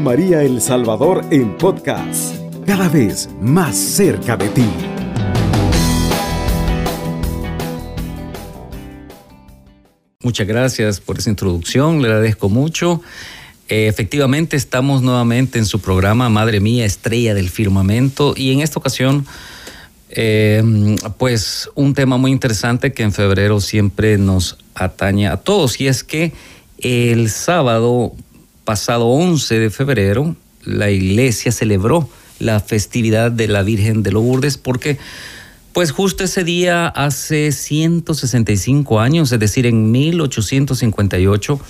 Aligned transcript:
María 0.00 0.42
El 0.42 0.60
Salvador 0.60 1.24
en 1.30 1.56
podcast, 1.56 2.34
cada 2.66 2.88
vez 2.88 3.28
más 3.40 3.76
cerca 3.76 4.36
de 4.36 4.48
ti. 4.48 4.64
Muchas 10.22 10.46
gracias 10.46 11.00
por 11.00 11.18
esa 11.18 11.30
introducción, 11.30 12.02
le 12.02 12.08
agradezco 12.08 12.48
mucho. 12.48 13.00
Eh, 13.68 13.86
efectivamente, 13.86 14.56
estamos 14.56 15.02
nuevamente 15.02 15.58
en 15.58 15.66
su 15.66 15.80
programa 15.80 16.28
Madre 16.28 16.60
Mía, 16.60 16.84
Estrella 16.84 17.34
del 17.34 17.48
Firmamento, 17.48 18.34
y 18.36 18.52
en 18.52 18.60
esta 18.60 18.78
ocasión, 18.78 19.26
eh, 20.10 20.62
pues 21.18 21.70
un 21.74 21.94
tema 21.94 22.16
muy 22.16 22.30
interesante 22.30 22.92
que 22.92 23.02
en 23.02 23.12
febrero 23.12 23.60
siempre 23.60 24.18
nos 24.18 24.58
atañe 24.74 25.28
a 25.28 25.36
todos, 25.36 25.80
y 25.80 25.88
es 25.88 26.04
que 26.04 26.32
el 26.78 27.30
sábado 27.30 28.12
pasado 28.66 29.06
11 29.06 29.58
de 29.60 29.70
febrero, 29.70 30.36
la 30.64 30.90
iglesia 30.90 31.52
celebró 31.52 32.10
la 32.38 32.60
festividad 32.60 33.30
de 33.30 33.48
la 33.48 33.62
Virgen 33.62 34.02
de 34.02 34.12
Lourdes 34.12 34.58
porque 34.58 34.98
pues 35.72 35.90
justo 35.92 36.24
ese 36.24 36.42
día, 36.42 36.88
hace 36.88 37.52
165 37.52 38.98
años, 38.98 39.30
es 39.30 39.38
decir, 39.38 39.66
en 39.66 39.90
1858, 39.90 41.60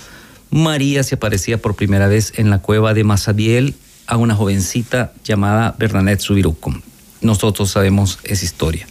María 0.49 1.03
se 1.03 1.15
aparecía 1.15 1.61
por 1.61 1.75
primera 1.75 2.07
vez 2.07 2.31
en 2.37 2.49
la 2.49 2.59
cueva 2.59 2.93
de 2.93 3.03
Masabiel 3.03 3.75
a 4.05 4.15
una 4.15 4.33
jovencita 4.33 5.11
llamada 5.25 5.75
Bernadette 5.77 6.21
Subiruco. 6.21 6.73
Nosotros 7.19 7.69
sabemos 7.69 8.19
esa 8.23 8.45
historia. 8.45 8.87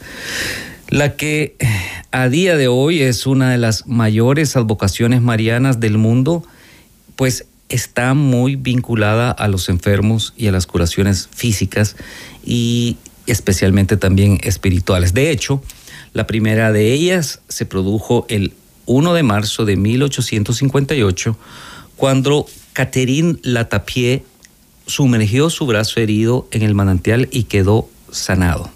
La 0.91 1.16
que 1.16 1.57
a 2.12 2.29
día 2.29 2.59
de 2.59 2.68
hoy 2.68 3.01
es 3.01 3.27
una 3.27 3.51
de 3.51 3.59
las 3.59 3.87
mayores 3.87 4.54
advocaciones 4.54 5.23
marianas 5.23 5.80
del 5.80 5.96
mundo, 5.96 6.45
pues 7.16 7.46
está 7.69 8.15
muy 8.15 8.57
vinculada 8.57 9.30
a 9.30 9.49
los 9.49 9.68
enfermos 9.68 10.32
y 10.37 10.46
a 10.46 10.52
las 10.52 10.66
curaciones 10.66 11.29
físicas 11.35 11.96
y 12.45 12.96
especialmente 13.27 13.96
también 13.96 14.38
espirituales. 14.43 15.15
De 15.15 15.30
hecho, 15.30 15.63
la 16.13 16.26
primera 16.26 16.73
de 16.73 16.93
ellas 16.93 17.41
se 17.49 17.66
produjo 17.66 18.26
el 18.29 18.54
1 18.87 19.15
de 19.15 19.23
marzo 19.23 19.65
de 19.65 19.76
1858, 19.76 21.37
cuando 21.96 22.46
Catherine 22.73 23.37
Latapié 23.43 24.24
sumergió 24.87 25.51
su 25.51 25.66
brazo 25.66 26.01
herido 26.01 26.48
en 26.52 26.63
el 26.63 26.74
manantial 26.74 27.29
y 27.32 27.45
quedó 27.45 27.88
sanado. 28.13 28.71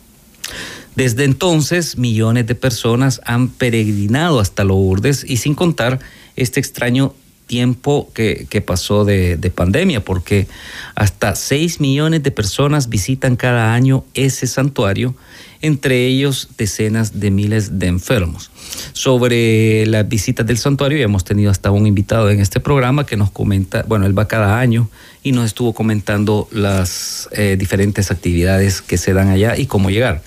Desde 0.97 1.25
entonces, 1.25 1.97
millones 1.97 2.47
de 2.47 2.57
personas 2.57 3.21
han 3.25 3.49
peregrinado 3.49 4.41
hasta 4.41 4.65
Lourdes 4.65 5.25
y 5.27 5.37
sin 5.37 5.55
contar 5.55 6.01
este 6.35 6.59
extraño 6.59 7.15
tiempo 7.51 8.09
que, 8.15 8.63
pasó 8.65 9.05
de, 9.05 9.53
pandemia, 9.53 10.05
porque 10.05 10.47
hasta 10.95 11.35
6 11.35 11.81
millones 11.81 12.23
de 12.23 12.31
personas 12.31 12.89
visitan 12.89 13.35
cada 13.35 13.75
año 13.75 14.05
ese 14.15 14.47
santuario, 14.47 15.17
entre 15.61 16.07
ellos 16.07 16.49
decenas 16.57 17.19
de 17.19 17.33
miles 17.33 17.81
de 17.81 17.89
enfermos. 17.89 18.53
Sobre 18.93 19.85
las 19.87 20.09
visitas 20.09 20.47
del 20.47 20.59
santuario, 20.59 20.97
ya 20.99 21.05
hemos 21.07 21.25
tenido 21.25 21.51
hasta 21.51 21.73
un 21.73 21.89
invitado 21.89 22.31
en 22.31 22.39
este 22.39 22.61
programa 22.61 23.05
que 23.05 23.17
nos 23.17 23.33
comenta, 23.33 23.85
bueno, 23.89 24.07
él 24.07 24.17
va 24.17 24.29
cada 24.29 24.61
año 24.61 24.89
y 25.25 25.33
nos 25.33 25.47
estuvo 25.47 25.73
comentando 25.73 26.47
las 26.53 27.29
eh, 27.33 27.57
diferentes 27.59 28.13
actividades 28.13 28.81
que 28.81 28.97
se 28.97 29.13
dan 29.13 29.29
allá 29.29 29.57
y 29.59 29.67
cómo 29.67 29.91
llegar. 29.91 30.23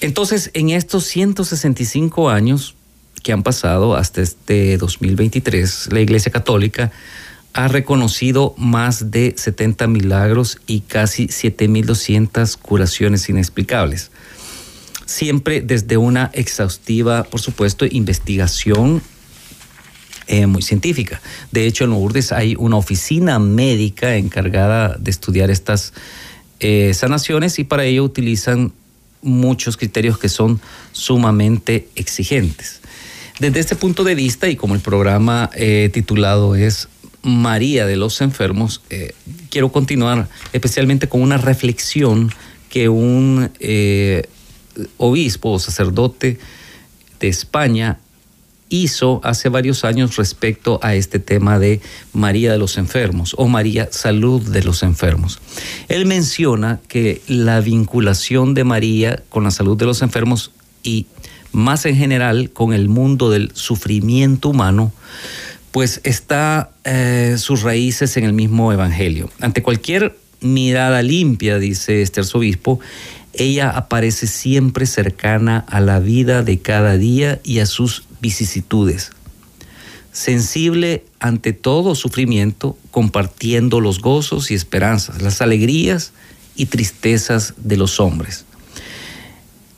Entonces, 0.00 0.50
en 0.54 0.70
estos 0.70 1.04
165 1.04 2.30
años, 2.30 2.75
que 3.26 3.32
han 3.32 3.42
pasado 3.42 3.96
hasta 3.96 4.22
este 4.22 4.78
2023, 4.78 5.88
la 5.90 5.98
Iglesia 5.98 6.30
Católica 6.30 6.92
ha 7.54 7.66
reconocido 7.66 8.54
más 8.56 9.10
de 9.10 9.34
70 9.36 9.88
milagros 9.88 10.60
y 10.68 10.82
casi 10.82 11.26
7.200 11.26 12.56
curaciones 12.56 13.28
inexplicables. 13.28 14.12
Siempre 15.06 15.60
desde 15.60 15.96
una 15.96 16.30
exhaustiva, 16.34 17.24
por 17.24 17.40
supuesto, 17.40 17.84
investigación 17.90 19.02
eh, 20.28 20.46
muy 20.46 20.62
científica. 20.62 21.20
De 21.50 21.66
hecho, 21.66 21.82
en 21.82 21.90
Lourdes 21.90 22.30
hay 22.30 22.54
una 22.56 22.76
oficina 22.76 23.40
médica 23.40 24.14
encargada 24.14 24.96
de 25.00 25.10
estudiar 25.10 25.50
estas 25.50 25.94
eh, 26.60 26.94
sanaciones 26.94 27.58
y 27.58 27.64
para 27.64 27.86
ello 27.86 28.04
utilizan 28.04 28.72
muchos 29.20 29.76
criterios 29.76 30.16
que 30.16 30.28
son 30.28 30.60
sumamente 30.92 31.88
exigentes. 31.96 32.82
Desde 33.38 33.60
este 33.60 33.76
punto 33.76 34.02
de 34.02 34.14
vista, 34.14 34.48
y 34.48 34.56
como 34.56 34.74
el 34.74 34.80
programa 34.80 35.50
eh, 35.54 35.90
titulado 35.92 36.54
es 36.54 36.88
María 37.22 37.84
de 37.84 37.96
los 37.96 38.22
Enfermos, 38.22 38.80
eh, 38.88 39.14
quiero 39.50 39.70
continuar 39.70 40.28
especialmente 40.54 41.08
con 41.08 41.20
una 41.20 41.36
reflexión 41.36 42.32
que 42.70 42.88
un 42.88 43.50
eh, 43.60 44.26
obispo 44.96 45.50
o 45.50 45.58
sacerdote 45.58 46.38
de 47.20 47.28
España 47.28 47.98
hizo 48.68 49.20
hace 49.22 49.48
varios 49.48 49.84
años 49.84 50.16
respecto 50.16 50.80
a 50.82 50.94
este 50.94 51.18
tema 51.18 51.58
de 51.58 51.80
María 52.12 52.52
de 52.52 52.58
los 52.58 52.78
enfermos 52.78 53.34
o 53.38 53.48
María 53.48 53.88
Salud 53.92 54.42
de 54.42 54.64
los 54.64 54.82
enfermos. 54.82 55.40
Él 55.88 56.06
menciona 56.06 56.80
que 56.88 57.22
la 57.28 57.60
vinculación 57.60 58.54
de 58.54 58.64
María 58.64 59.22
con 59.28 59.44
la 59.44 59.50
salud 59.50 59.76
de 59.76 59.84
los 59.84 60.02
enfermos 60.02 60.52
y 60.82 61.06
más 61.56 61.86
en 61.86 61.96
general 61.96 62.50
con 62.50 62.72
el 62.72 62.88
mundo 62.88 63.30
del 63.30 63.50
sufrimiento 63.54 64.50
humano, 64.50 64.92
pues 65.72 66.00
está 66.04 66.70
eh, 66.84 67.36
sus 67.38 67.62
raíces 67.62 68.16
en 68.16 68.24
el 68.24 68.32
mismo 68.32 68.72
Evangelio. 68.72 69.30
Ante 69.40 69.62
cualquier 69.62 70.16
mirada 70.40 71.02
limpia, 71.02 71.58
dice 71.58 72.02
este 72.02 72.20
arzobispo, 72.20 72.78
ella 73.32 73.70
aparece 73.70 74.26
siempre 74.26 74.86
cercana 74.86 75.64
a 75.68 75.80
la 75.80 75.98
vida 75.98 76.42
de 76.42 76.58
cada 76.58 76.96
día 76.96 77.40
y 77.42 77.58
a 77.58 77.66
sus 77.66 78.04
vicisitudes. 78.20 79.10
Sensible 80.12 81.04
ante 81.20 81.52
todo 81.52 81.94
sufrimiento, 81.94 82.78
compartiendo 82.90 83.80
los 83.80 84.00
gozos 84.00 84.50
y 84.50 84.54
esperanzas, 84.54 85.20
las 85.20 85.42
alegrías 85.42 86.12
y 86.54 86.66
tristezas 86.66 87.54
de 87.58 87.76
los 87.76 88.00
hombres. 88.00 88.46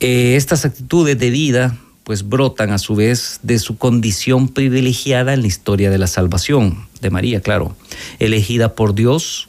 Eh, 0.00 0.36
estas 0.36 0.64
actitudes 0.64 1.18
de 1.18 1.30
vida 1.30 1.76
pues 2.04 2.26
brotan 2.26 2.70
a 2.70 2.78
su 2.78 2.94
vez 2.94 3.40
de 3.42 3.58
su 3.58 3.76
condición 3.76 4.48
privilegiada 4.48 5.34
en 5.34 5.42
la 5.42 5.48
historia 5.48 5.90
de 5.90 5.98
la 5.98 6.06
salvación 6.06 6.86
de 7.00 7.10
María, 7.10 7.40
claro. 7.40 7.76
Elegida 8.18 8.74
por 8.74 8.94
Dios, 8.94 9.48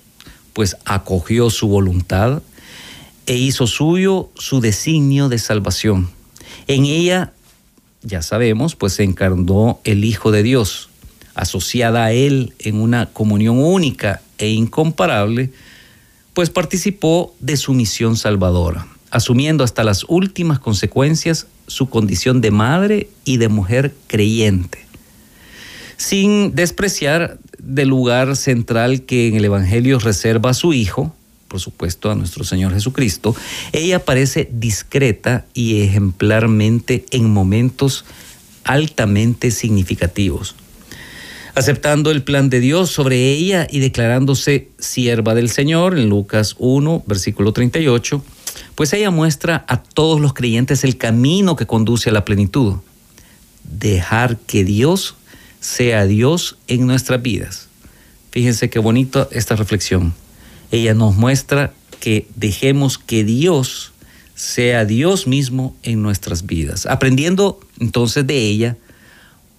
pues 0.53 0.75
acogió 0.85 1.51
su 1.51 1.67
voluntad 1.67 2.41
e 3.27 3.35
hizo 3.35 3.67
suyo 3.67 4.29
su 4.33 4.59
designio 4.59 5.29
de 5.29 5.37
salvación. 5.37 6.09
En 6.67 6.85
ella, 6.85 7.31
ya 8.01 8.23
sabemos, 8.23 8.75
pues 8.75 8.93
se 8.93 9.03
encarnó 9.03 9.79
el 9.83 10.03
Hijo 10.03 10.31
de 10.31 10.43
Dios, 10.43 10.89
asociada 11.35 12.05
a 12.05 12.11
Él 12.11 12.53
en 12.59 12.81
una 12.81 13.05
comunión 13.05 13.59
única 13.59 14.21
e 14.39 14.49
incomparable, 14.49 15.51
pues 16.33 16.49
participó 16.49 17.35
de 17.39 17.55
su 17.55 17.73
misión 17.73 18.17
salvadora 18.17 18.87
asumiendo 19.11 19.63
hasta 19.63 19.83
las 19.83 20.05
últimas 20.07 20.59
consecuencias 20.59 21.47
su 21.67 21.89
condición 21.89 22.41
de 22.41 22.51
madre 22.51 23.09
y 23.25 23.37
de 23.37 23.49
mujer 23.49 23.93
creyente, 24.07 24.79
sin 25.97 26.55
despreciar 26.55 27.37
del 27.59 27.89
lugar 27.89 28.35
central 28.35 29.03
que 29.03 29.27
en 29.27 29.35
el 29.35 29.45
Evangelio 29.45 29.99
reserva 29.99 30.51
a 30.51 30.53
su 30.53 30.73
Hijo, 30.73 31.13
por 31.47 31.59
supuesto 31.59 32.11
a 32.11 32.15
nuestro 32.15 32.43
Señor 32.43 32.73
Jesucristo, 32.73 33.35
ella 33.73 34.05
parece 34.05 34.49
discreta 34.51 35.45
y 35.53 35.81
ejemplarmente 35.81 37.05
en 37.11 37.29
momentos 37.29 38.05
altamente 38.63 39.51
significativos, 39.51 40.55
aceptando 41.55 42.11
el 42.11 42.23
plan 42.23 42.49
de 42.49 42.59
Dios 42.59 42.91
sobre 42.91 43.31
ella 43.31 43.67
y 43.69 43.79
declarándose 43.79 44.69
sierva 44.77 45.33
del 45.33 45.49
Señor 45.49 45.97
en 45.97 46.07
Lucas 46.07 46.55
1, 46.59 47.03
versículo 47.07 47.51
38, 47.51 48.23
pues 48.79 48.93
ella 48.93 49.11
muestra 49.11 49.65
a 49.67 49.83
todos 49.83 50.21
los 50.21 50.33
creyentes 50.33 50.85
el 50.85 50.95
camino 50.95 51.57
que 51.57 51.67
conduce 51.67 52.11
a 52.11 52.13
la 52.13 52.23
plenitud. 52.23 52.75
Dejar 53.65 54.37
que 54.37 54.63
Dios 54.63 55.15
sea 55.59 56.05
Dios 56.05 56.57
en 56.69 56.87
nuestras 56.87 57.21
vidas. 57.21 57.67
Fíjense 58.31 58.69
qué 58.69 58.79
bonito 58.79 59.27
esta 59.33 59.57
reflexión. 59.57 60.13
Ella 60.71 60.93
nos 60.93 61.17
muestra 61.17 61.73
que 61.99 62.25
dejemos 62.37 62.97
que 62.97 63.25
Dios 63.25 63.91
sea 64.33 64.85
Dios 64.85 65.27
mismo 65.27 65.75
en 65.83 66.01
nuestras 66.01 66.45
vidas, 66.45 66.85
aprendiendo 66.85 67.59
entonces 67.81 68.25
de 68.25 68.37
ella 68.37 68.77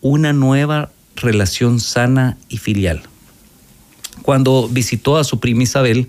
una 0.00 0.32
nueva 0.32 0.92
relación 1.16 1.78
sana 1.78 2.38
y 2.48 2.56
filial. 2.56 3.02
Cuando 4.22 4.66
visitó 4.66 5.18
a 5.18 5.24
su 5.24 5.40
prima 5.40 5.64
Isabel, 5.64 6.08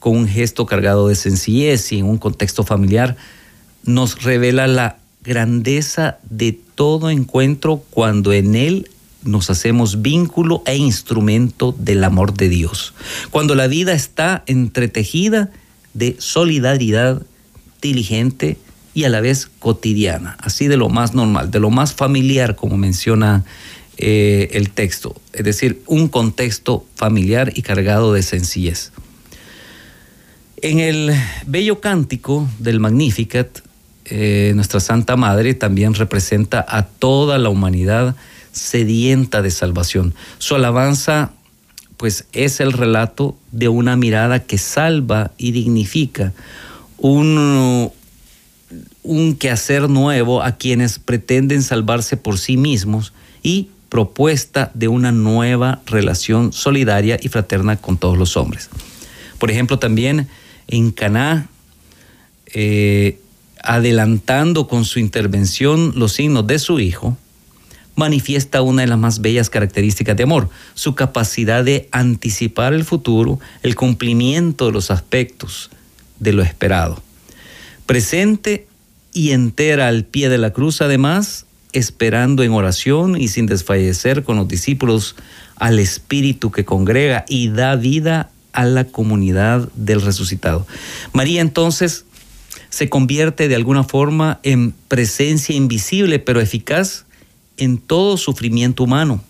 con 0.00 0.16
un 0.16 0.26
gesto 0.26 0.66
cargado 0.66 1.06
de 1.06 1.14
sencillez 1.14 1.92
y 1.92 1.98
en 1.98 2.06
un 2.06 2.18
contexto 2.18 2.64
familiar, 2.64 3.16
nos 3.84 4.22
revela 4.24 4.66
la 4.66 4.98
grandeza 5.22 6.18
de 6.28 6.58
todo 6.74 7.10
encuentro 7.10 7.84
cuando 7.90 8.32
en 8.32 8.56
él 8.56 8.90
nos 9.22 9.50
hacemos 9.50 10.00
vínculo 10.00 10.62
e 10.66 10.76
instrumento 10.76 11.74
del 11.78 12.02
amor 12.04 12.34
de 12.34 12.48
Dios. 12.48 12.94
Cuando 13.30 13.54
la 13.54 13.66
vida 13.66 13.92
está 13.92 14.42
entretejida 14.46 15.50
de 15.92 16.16
solidaridad 16.18 17.22
diligente 17.82 18.56
y 18.94 19.04
a 19.04 19.10
la 19.10 19.20
vez 19.20 19.50
cotidiana, 19.58 20.36
así 20.40 20.66
de 20.68 20.78
lo 20.78 20.88
más 20.88 21.14
normal, 21.14 21.50
de 21.50 21.60
lo 21.60 21.70
más 21.70 21.92
familiar, 21.92 22.56
como 22.56 22.78
menciona 22.78 23.44
eh, 23.98 24.48
el 24.52 24.70
texto, 24.70 25.14
es 25.34 25.44
decir, 25.44 25.82
un 25.86 26.08
contexto 26.08 26.86
familiar 26.94 27.52
y 27.54 27.60
cargado 27.62 28.14
de 28.14 28.22
sencillez. 28.22 28.92
En 30.62 30.78
el 30.78 31.14
bello 31.46 31.80
cántico 31.80 32.46
del 32.58 32.80
Magnificat, 32.80 33.60
eh, 34.04 34.52
nuestra 34.54 34.80
Santa 34.80 35.16
Madre 35.16 35.54
también 35.54 35.94
representa 35.94 36.64
a 36.68 36.82
toda 36.82 37.38
la 37.38 37.48
humanidad 37.48 38.14
sedienta 38.52 39.40
de 39.40 39.50
salvación. 39.50 40.14
Su 40.36 40.54
alabanza, 40.54 41.32
pues, 41.96 42.26
es 42.32 42.60
el 42.60 42.72
relato 42.72 43.38
de 43.52 43.68
una 43.68 43.96
mirada 43.96 44.40
que 44.40 44.58
salva 44.58 45.30
y 45.38 45.52
dignifica, 45.52 46.34
un, 46.98 47.90
un 49.02 49.36
quehacer 49.36 49.88
nuevo 49.88 50.42
a 50.42 50.56
quienes 50.56 50.98
pretenden 50.98 51.62
salvarse 51.62 52.18
por 52.18 52.38
sí 52.38 52.58
mismos 52.58 53.14
y 53.42 53.70
propuesta 53.88 54.70
de 54.74 54.88
una 54.88 55.10
nueva 55.10 55.80
relación 55.86 56.52
solidaria 56.52 57.18
y 57.22 57.28
fraterna 57.28 57.76
con 57.76 57.96
todos 57.96 58.18
los 58.18 58.36
hombres. 58.36 58.68
Por 59.38 59.50
ejemplo, 59.50 59.78
también 59.78 60.28
en 60.70 60.92
Caná, 60.92 61.48
eh, 62.46 63.18
adelantando 63.62 64.66
con 64.66 64.84
su 64.84 64.98
intervención 64.98 65.92
los 65.96 66.12
signos 66.12 66.46
de 66.46 66.58
su 66.58 66.80
hijo, 66.80 67.18
manifiesta 67.96 68.62
una 68.62 68.82
de 68.82 68.88
las 68.88 68.98
más 68.98 69.20
bellas 69.20 69.50
características 69.50 70.16
de 70.16 70.22
amor, 70.22 70.48
su 70.74 70.94
capacidad 70.94 71.62
de 71.62 71.88
anticipar 71.92 72.72
el 72.72 72.84
futuro, 72.84 73.38
el 73.62 73.74
cumplimiento 73.74 74.66
de 74.66 74.72
los 74.72 74.90
aspectos 74.90 75.70
de 76.18 76.32
lo 76.32 76.42
esperado. 76.42 77.02
Presente 77.84 78.66
y 79.12 79.32
entera 79.32 79.88
al 79.88 80.04
pie 80.04 80.28
de 80.28 80.38
la 80.38 80.52
cruz, 80.52 80.80
además, 80.80 81.46
esperando 81.72 82.42
en 82.42 82.52
oración 82.52 83.20
y 83.20 83.28
sin 83.28 83.46
desfallecer 83.46 84.22
con 84.22 84.36
los 84.36 84.48
discípulos 84.48 85.16
al 85.56 85.78
Espíritu 85.78 86.50
que 86.50 86.64
congrega 86.64 87.24
y 87.28 87.48
da 87.48 87.76
vida 87.76 88.30
a 88.52 88.64
la 88.64 88.84
comunidad 88.84 89.68
del 89.74 90.00
resucitado. 90.00 90.66
María 91.12 91.40
entonces 91.40 92.04
se 92.68 92.88
convierte 92.88 93.48
de 93.48 93.54
alguna 93.56 93.84
forma 93.84 94.40
en 94.42 94.72
presencia 94.88 95.54
invisible 95.54 96.18
pero 96.18 96.40
eficaz 96.40 97.04
en 97.56 97.78
todo 97.78 98.16
sufrimiento 98.16 98.84
humano, 98.84 99.22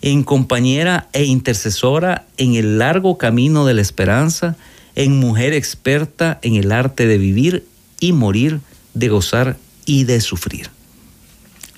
en 0.00 0.22
compañera 0.22 1.08
e 1.12 1.24
intercesora 1.24 2.26
en 2.36 2.54
el 2.54 2.78
largo 2.78 3.18
camino 3.18 3.66
de 3.66 3.74
la 3.74 3.82
esperanza, 3.82 4.56
en 4.94 5.18
mujer 5.18 5.52
experta 5.52 6.38
en 6.42 6.54
el 6.54 6.72
arte 6.72 7.06
de 7.06 7.18
vivir 7.18 7.66
y 8.00 8.12
morir, 8.12 8.60
de 8.94 9.08
gozar 9.08 9.56
y 9.86 10.04
de 10.04 10.20
sufrir. 10.20 10.70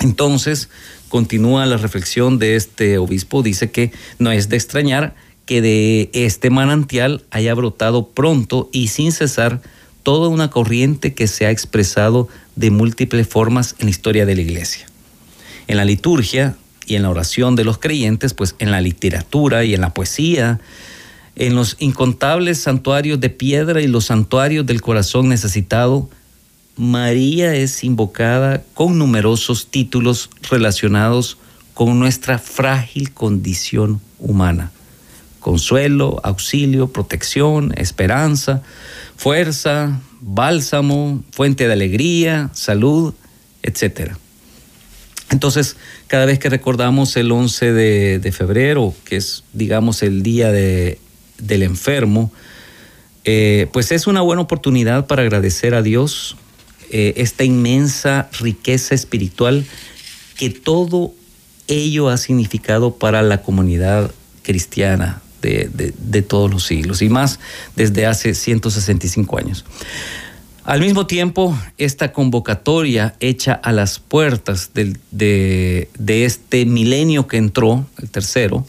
Entonces, 0.00 0.68
continúa 1.08 1.66
la 1.66 1.76
reflexión 1.78 2.38
de 2.38 2.56
este 2.56 2.98
obispo, 2.98 3.42
dice 3.42 3.70
que 3.70 3.92
no 4.18 4.30
es 4.30 4.48
de 4.48 4.56
extrañar 4.56 5.14
que 5.46 5.62
de 5.62 6.10
este 6.12 6.50
manantial 6.50 7.24
haya 7.30 7.54
brotado 7.54 8.08
pronto 8.08 8.68
y 8.72 8.88
sin 8.88 9.12
cesar 9.12 9.62
toda 10.02 10.28
una 10.28 10.50
corriente 10.50 11.14
que 11.14 11.26
se 11.26 11.46
ha 11.46 11.50
expresado 11.50 12.28
de 12.56 12.70
múltiples 12.70 13.26
formas 13.26 13.74
en 13.78 13.86
la 13.86 13.90
historia 13.90 14.26
de 14.26 14.34
la 14.34 14.42
iglesia. 14.42 14.86
En 15.68 15.76
la 15.76 15.84
liturgia 15.84 16.56
y 16.86 16.96
en 16.96 17.02
la 17.02 17.10
oración 17.10 17.56
de 17.56 17.64
los 17.64 17.78
creyentes, 17.78 18.34
pues 18.34 18.54
en 18.58 18.70
la 18.70 18.80
literatura 18.80 19.64
y 19.64 19.74
en 19.74 19.80
la 19.80 19.94
poesía, 19.94 20.60
en 21.34 21.54
los 21.54 21.76
incontables 21.78 22.58
santuarios 22.58 23.20
de 23.20 23.30
piedra 23.30 23.80
y 23.80 23.86
los 23.86 24.06
santuarios 24.06 24.66
del 24.66 24.80
corazón 24.80 25.28
necesitado, 25.28 26.08
María 26.76 27.54
es 27.54 27.84
invocada 27.84 28.62
con 28.74 28.98
numerosos 28.98 29.68
títulos 29.68 30.30
relacionados 30.50 31.38
con 31.74 31.98
nuestra 31.98 32.38
frágil 32.38 33.12
condición 33.12 34.00
humana. 34.18 34.70
Consuelo, 35.46 36.18
auxilio, 36.24 36.88
protección, 36.88 37.72
esperanza, 37.76 38.64
fuerza, 39.16 40.00
bálsamo, 40.20 41.22
fuente 41.30 41.68
de 41.68 41.72
alegría, 41.72 42.50
salud, 42.52 43.14
etc. 43.62 44.14
Entonces, 45.30 45.76
cada 46.08 46.26
vez 46.26 46.40
que 46.40 46.50
recordamos 46.50 47.16
el 47.16 47.30
11 47.30 47.72
de, 47.72 48.32
febrero, 48.32 48.92
que 49.04 49.18
es, 49.18 49.44
digamos, 49.52 50.02
el 50.02 50.24
día 50.24 50.50
del 50.50 51.62
enfermo, 51.62 52.32
eh, 53.22 53.68
pues 53.72 53.92
es 53.92 54.08
una 54.08 54.22
buena 54.22 54.42
oportunidad 54.42 55.06
para 55.06 55.22
agradecer 55.22 55.76
a 55.76 55.82
Dios 55.82 56.36
eh, 56.90 57.14
esta 57.18 57.44
inmensa 57.44 58.28
riqueza 58.40 58.96
espiritual 58.96 59.64
que 60.36 60.50
todo 60.50 61.14
ello 61.68 62.08
ha 62.08 62.16
significado 62.16 62.96
para 62.96 63.22
la 63.22 63.42
comunidad 63.42 64.10
cristiana, 64.42 65.22
de, 65.46 66.22
todos 66.22 66.50
los 66.50 66.64
siglos 66.64 67.02
y 67.02 67.08
más 67.08 67.38
desde 67.74 68.06
hace 68.06 68.34
165 68.34 69.38
años. 69.38 69.64
Al 70.64 70.80
mismo 70.80 71.06
tiempo, 71.06 71.56
esta 71.78 72.12
convocatoria 72.12 73.14
hecha 73.20 73.52
a 73.52 73.70
las 73.70 74.00
puertas 74.00 74.72
de, 74.74 75.88
este 76.08 76.66
milenio 76.66 77.28
que 77.28 77.36
entró, 77.36 77.86
el 78.02 78.10
tercero, 78.10 78.66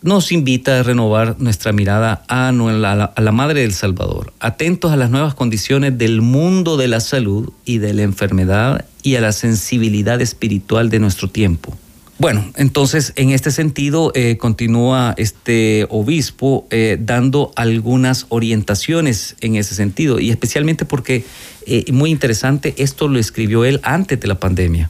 nos 0.00 0.30
invita 0.30 0.78
a 0.78 0.82
renovar 0.82 1.36
nuestra 1.40 1.72
mirada 1.72 2.24
a 2.28 2.52
la 2.52 3.32
Madre 3.32 3.62
del 3.62 3.72
Salvador, 3.72 4.32
atentos 4.38 4.92
a 4.92 4.96
las 4.96 5.10
nuevas 5.10 5.34
condiciones 5.34 5.98
del 5.98 6.22
mundo 6.22 6.76
de 6.76 6.88
la 6.88 7.00
salud 7.00 7.52
y 7.64 7.78
de 7.78 7.94
la 7.94 8.02
enfermedad 8.02 8.84
y 9.02 9.16
a 9.16 9.20
la 9.20 9.32
sensibilidad 9.32 10.20
espiritual 10.20 10.88
de 10.88 11.00
nuestro 11.00 11.28
tiempo. 11.28 11.76
Bueno, 12.22 12.48
entonces 12.54 13.12
en 13.16 13.30
este 13.30 13.50
sentido 13.50 14.12
eh, 14.14 14.36
continúa 14.36 15.12
este 15.16 15.88
obispo 15.90 16.68
eh, 16.70 16.96
dando 17.00 17.50
algunas 17.56 18.26
orientaciones 18.28 19.34
en 19.40 19.56
ese 19.56 19.74
sentido 19.74 20.20
y 20.20 20.30
especialmente 20.30 20.84
porque, 20.84 21.24
eh, 21.66 21.84
muy 21.90 22.10
interesante, 22.10 22.74
esto 22.78 23.08
lo 23.08 23.18
escribió 23.18 23.64
él 23.64 23.80
antes 23.82 24.20
de 24.20 24.28
la 24.28 24.38
pandemia 24.38 24.88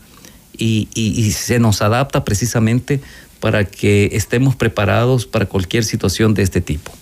y, 0.58 0.88
y 0.92 1.32
se 1.32 1.58
nos 1.58 1.80
adapta 1.80 2.22
precisamente 2.22 3.00
para 3.40 3.64
que 3.64 4.10
estemos 4.12 4.54
preparados 4.54 5.24
para 5.24 5.46
cualquier 5.46 5.84
situación 5.84 6.34
de 6.34 6.42
este 6.42 6.60
tipo. 6.60 6.92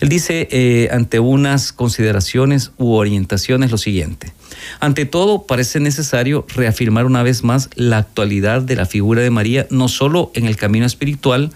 Él 0.00 0.08
dice 0.08 0.88
ante 0.92 1.20
unas 1.20 1.74
consideraciones 1.74 2.72
u 2.78 2.94
orientaciones 2.94 3.70
lo 3.70 3.76
siguiente. 3.76 4.32
Ante 4.80 5.04
todo, 5.04 5.42
parece 5.42 5.80
necesario 5.80 6.46
reafirmar 6.54 7.06
una 7.06 7.22
vez 7.22 7.44
más 7.44 7.70
la 7.74 7.98
actualidad 7.98 8.62
de 8.62 8.76
la 8.76 8.86
figura 8.86 9.22
de 9.22 9.30
María, 9.30 9.66
no 9.70 9.88
solo 9.88 10.30
en 10.34 10.46
el 10.46 10.56
camino 10.56 10.86
espiritual 10.86 11.52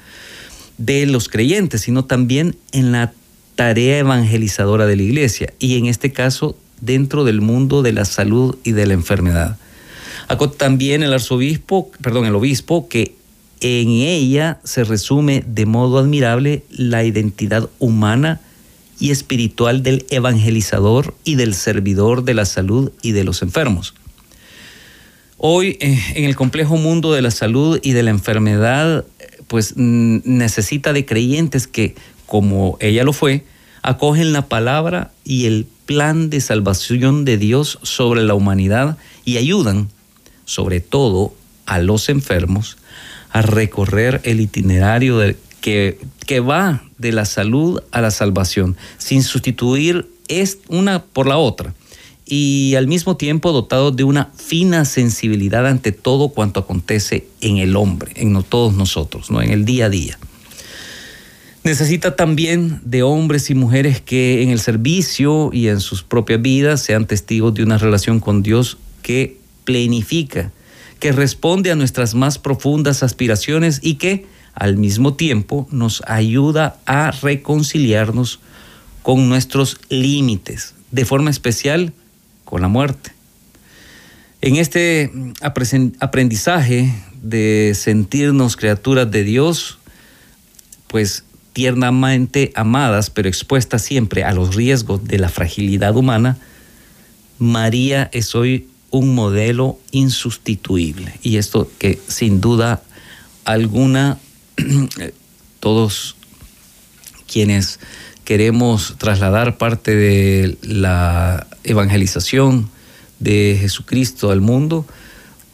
de 0.79 1.07
los 1.07 1.29
creyentes, 1.29 1.83
sino 1.83 2.05
también 2.05 2.57
en 2.73 2.93
la 2.93 3.13
tarea 3.57 3.99
evangelizadora 3.99 4.87
de 4.87 4.97
la 4.97 5.03
iglesia 5.03 5.53
y 5.59 5.79
en 5.79 5.87
este 5.87 6.13
caso 6.13 6.57
dentro 6.81 7.25
del 7.25 7.41
mundo 7.41 7.83
de 7.83 7.93
la 7.93 8.05
salud 8.05 8.57
y 8.63 8.73
de 8.73 8.87
la 8.87 8.95
enfermedad. 8.95 9.59
También 10.57 11.03
el 11.03 11.13
arzobispo, 11.13 11.91
perdón, 12.03 12.27
el 12.27 12.35
obispo, 12.35 12.89
que 12.89 13.15
en 13.61 13.89
ella 13.89 14.61
se 14.63 14.85
resume 14.85 15.43
de 15.47 15.67
modo 15.67 15.99
admirable 15.99 16.63
la 16.71 17.03
identidad 17.05 17.69
humana 17.79 18.41
y 19.01 19.11
espiritual 19.11 19.83
del 19.83 20.07
evangelizador 20.11 21.15
y 21.25 21.37
del 21.37 21.55
servidor 21.55 22.25
de 22.25 22.35
la 22.35 22.45
salud 22.45 22.93
y 23.03 23.13
de 23.13 23.25
los 23.25 23.43
enfermos. 23.43 23.95
Hoy, 25.37 25.79
eh, 25.81 25.99
en 26.15 26.25
el 26.25 26.35
complejo 26.35 26.77
mundo 26.77 27.13
de 27.13 27.23
la 27.23 27.31
salud 27.31 27.79
y 27.83 27.93
de 27.93 28.03
la 28.03 28.11
enfermedad, 28.11 29.05
pues 29.47 29.77
necesita 29.77 30.93
de 30.93 31.07
creyentes 31.07 31.67
que, 31.67 31.95
como 32.27 32.77
ella 32.81 33.05
lo 33.05 33.13
fue, 33.13 33.45
acogen 33.83 34.33
la 34.33 34.49
palabra 34.49 35.13
y 35.25 35.47
el 35.47 35.67
plan 35.87 36.29
de 36.29 36.41
salvación 36.41 37.25
de 37.25 37.39
Dios 37.39 37.79
sobre 37.83 38.23
la 38.25 38.35
humanidad 38.35 38.99
y 39.25 39.37
ayudan, 39.37 39.89
sobre 40.45 40.81
todo, 40.81 41.35
a 41.67 41.79
los 41.79 42.09
enfermos 42.09 42.77
a 43.31 43.43
recorrer 43.43 44.21
el 44.25 44.41
itinerario 44.41 45.19
de, 45.19 45.37
que, 46.27 46.41
va 46.41 46.83
de 46.99 47.13
la 47.13 47.25
salud 47.25 47.81
a 47.91 48.01
la 48.01 48.11
salvación, 48.11 48.77
sin 48.99 49.23
sustituir 49.23 50.09
es 50.29 50.59
una 50.69 51.05
por 51.05 51.27
la 51.27 51.39
otra 51.39 51.75
y 52.27 52.75
al 52.75 52.87
mismo 52.87 53.17
tiempo 53.17 53.53
dotado 53.53 53.91
de 53.91 54.05
una 54.05 54.31
fina 54.37 54.85
sensibilidad 54.85 55.67
ante 55.67 55.93
todo 55.93 56.29
cuanto 56.29 56.61
acontece 56.61 57.27
en 57.41 57.57
el 57.57 57.77
hombre, 57.77 58.13
en 58.17 58.43
todos 58.43 58.75
nosotros, 58.75 59.31
¿no? 59.31 59.41
en 59.41 59.51
el 59.51 59.65
día 59.65 59.87
a 59.87 59.89
día. 59.89 60.19
Necesita 61.65 62.17
también 62.17 62.81
de 62.85 63.03
hombres 63.03 63.49
y 63.51 63.55
mujeres 63.55 64.01
que 64.01 64.43
en 64.43 64.51
el 64.51 64.61
servicio 64.61 65.51
y 65.53 65.69
en 65.69 65.81
sus 65.81 66.03
propias 66.03 66.43
vidas 66.43 66.83
sean 66.83 67.07
testigos 67.07 67.55
de 67.55 67.63
una 67.63 67.79
relación 67.79 68.21
con 68.21 68.43
Dios 68.43 68.77
que 69.03 69.39
plenifica, 69.65 70.53
que 71.01 71.13
responde 71.13 71.71
a 71.71 71.77
nuestras 71.77 72.15
más 72.15 72.39
profundas 72.39 73.03
aspiraciones 73.03 73.81
y 73.83 73.95
que 73.95 74.27
al 74.59 74.77
mismo 74.77 75.15
tiempo 75.15 75.69
nos 75.71 76.03
ayuda 76.07 76.79
a 76.85 77.13
reconciliarnos 77.13 78.41
con 79.03 79.29
nuestros 79.29 79.79
límites, 79.89 80.75
de 80.91 81.05
forma 81.05 81.31
especial 81.31 81.93
con 82.45 82.61
la 82.61 82.69
muerte. 82.69 83.13
En 84.41 84.57
este 84.57 85.13
aprendizaje 86.01 86.93
de 87.23 87.73
sentirnos 87.75 88.57
criaturas 88.57 89.11
de 89.11 89.25
Dios, 89.25 89.79
pues 90.89 91.25
tiernamente 91.53 92.53
amadas, 92.55 93.11
pero 93.11 93.29
expuestas 93.29 93.83
siempre 93.83 94.25
a 94.25 94.33
los 94.33 94.55
riesgos 94.55 95.05
de 95.05 95.19
la 95.19 95.29
fragilidad 95.29 95.97
humana, 95.97 96.37
María 97.39 98.11
es 98.13 98.35
hoy 98.35 98.69
un 98.91 99.15
modelo 99.15 99.79
insustituible. 99.93 101.15
Y 101.23 101.37
esto 101.37 101.71
que 101.79 102.01
sin 102.09 102.41
duda 102.41 102.83
alguna 103.45 104.19
todos 105.61 106.17
quienes 107.31 107.81
queremos 108.25 108.97
trasladar 108.99 109.59
parte 109.59 109.95
de 109.95 110.57
la 110.63 111.47
evangelización 111.65 112.71
de 113.21 113.57
Jesucristo 113.61 114.31
al 114.31 114.41
mundo, 114.41 114.87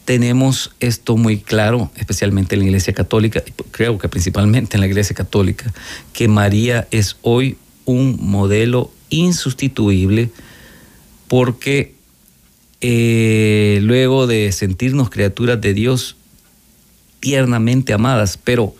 tenemos 0.04 0.74
esto 0.80 1.16
muy 1.16 1.38
claro, 1.38 1.90
especialmente 1.96 2.54
en 2.54 2.60
la 2.60 2.66
Iglesia 2.66 2.92
Católica, 2.92 3.42
creo 3.70 3.98
que 3.98 4.08
principalmente 4.08 4.76
en 4.76 4.80
la 4.80 4.86
Iglesia 4.86 5.16
Católica, 5.16 5.72
que 6.12 6.28
María 6.28 6.86
es 6.90 7.16
hoy 7.22 7.56
un 7.84 8.18
modelo 8.20 8.90
insustituible 9.08 10.30
porque 11.28 11.94
eh, 12.80 13.78
luego 13.82 14.26
de 14.26 14.52
sentirnos 14.52 15.10
criaturas 15.10 15.60
de 15.60 15.72
Dios 15.72 16.16
tiernamente 17.20 17.94
amadas, 17.94 18.38
pero 18.42 18.74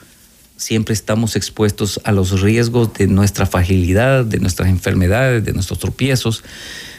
siempre 0.56 0.94
estamos 0.94 1.36
expuestos 1.36 2.00
a 2.04 2.12
los 2.12 2.40
riesgos 2.40 2.92
de 2.94 3.06
nuestra 3.06 3.46
fragilidad, 3.46 4.24
de 4.24 4.38
nuestras 4.38 4.68
enfermedades, 4.68 5.44
de 5.44 5.52
nuestros 5.52 5.78
tropiezos, 5.78 6.42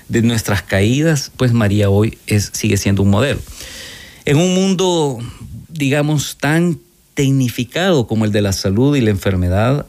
de 0.10 0.22
nuestras 0.22 0.62
caídas, 0.62 1.32
pues 1.36 1.54
María 1.54 1.90
hoy 1.90 2.18
es, 2.28 2.52
sigue 2.54 2.78
siendo 2.78 3.04
un 3.04 3.10
modelo. 3.10 3.40
En 4.26 4.38
un 4.38 4.54
mundo, 4.54 5.20
digamos, 5.70 6.38
tan 6.40 6.80
tecnificado 7.14 8.08
como 8.08 8.26
el 8.26 8.32
de 8.32 8.42
la 8.42 8.54
salud 8.54 8.96
y 8.96 9.02
la 9.02 9.10
enfermedad, 9.10 9.86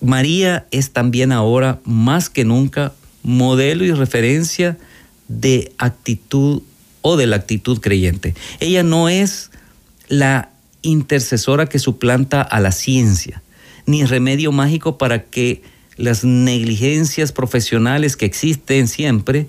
María 0.00 0.66
es 0.70 0.90
también 0.90 1.32
ahora 1.32 1.80
más 1.84 2.30
que 2.30 2.44
nunca 2.44 2.92
modelo 3.22 3.84
y 3.84 3.92
referencia 3.92 4.78
de 5.28 5.72
actitud 5.78 6.62
o 7.02 7.16
de 7.16 7.26
la 7.26 7.36
actitud 7.36 7.80
creyente. 7.80 8.34
Ella 8.60 8.82
no 8.82 9.08
es 9.08 9.50
la 10.08 10.50
intercesora 10.84 11.66
que 11.66 11.80
suplanta 11.80 12.40
a 12.42 12.60
la 12.60 12.70
ciencia, 12.70 13.42
ni 13.86 14.04
remedio 14.04 14.52
mágico 14.52 14.98
para 14.98 15.24
que 15.24 15.62
las 15.96 16.24
negligencias 16.24 17.32
profesionales 17.32 18.16
que 18.16 18.26
existen 18.26 18.86
siempre, 18.88 19.46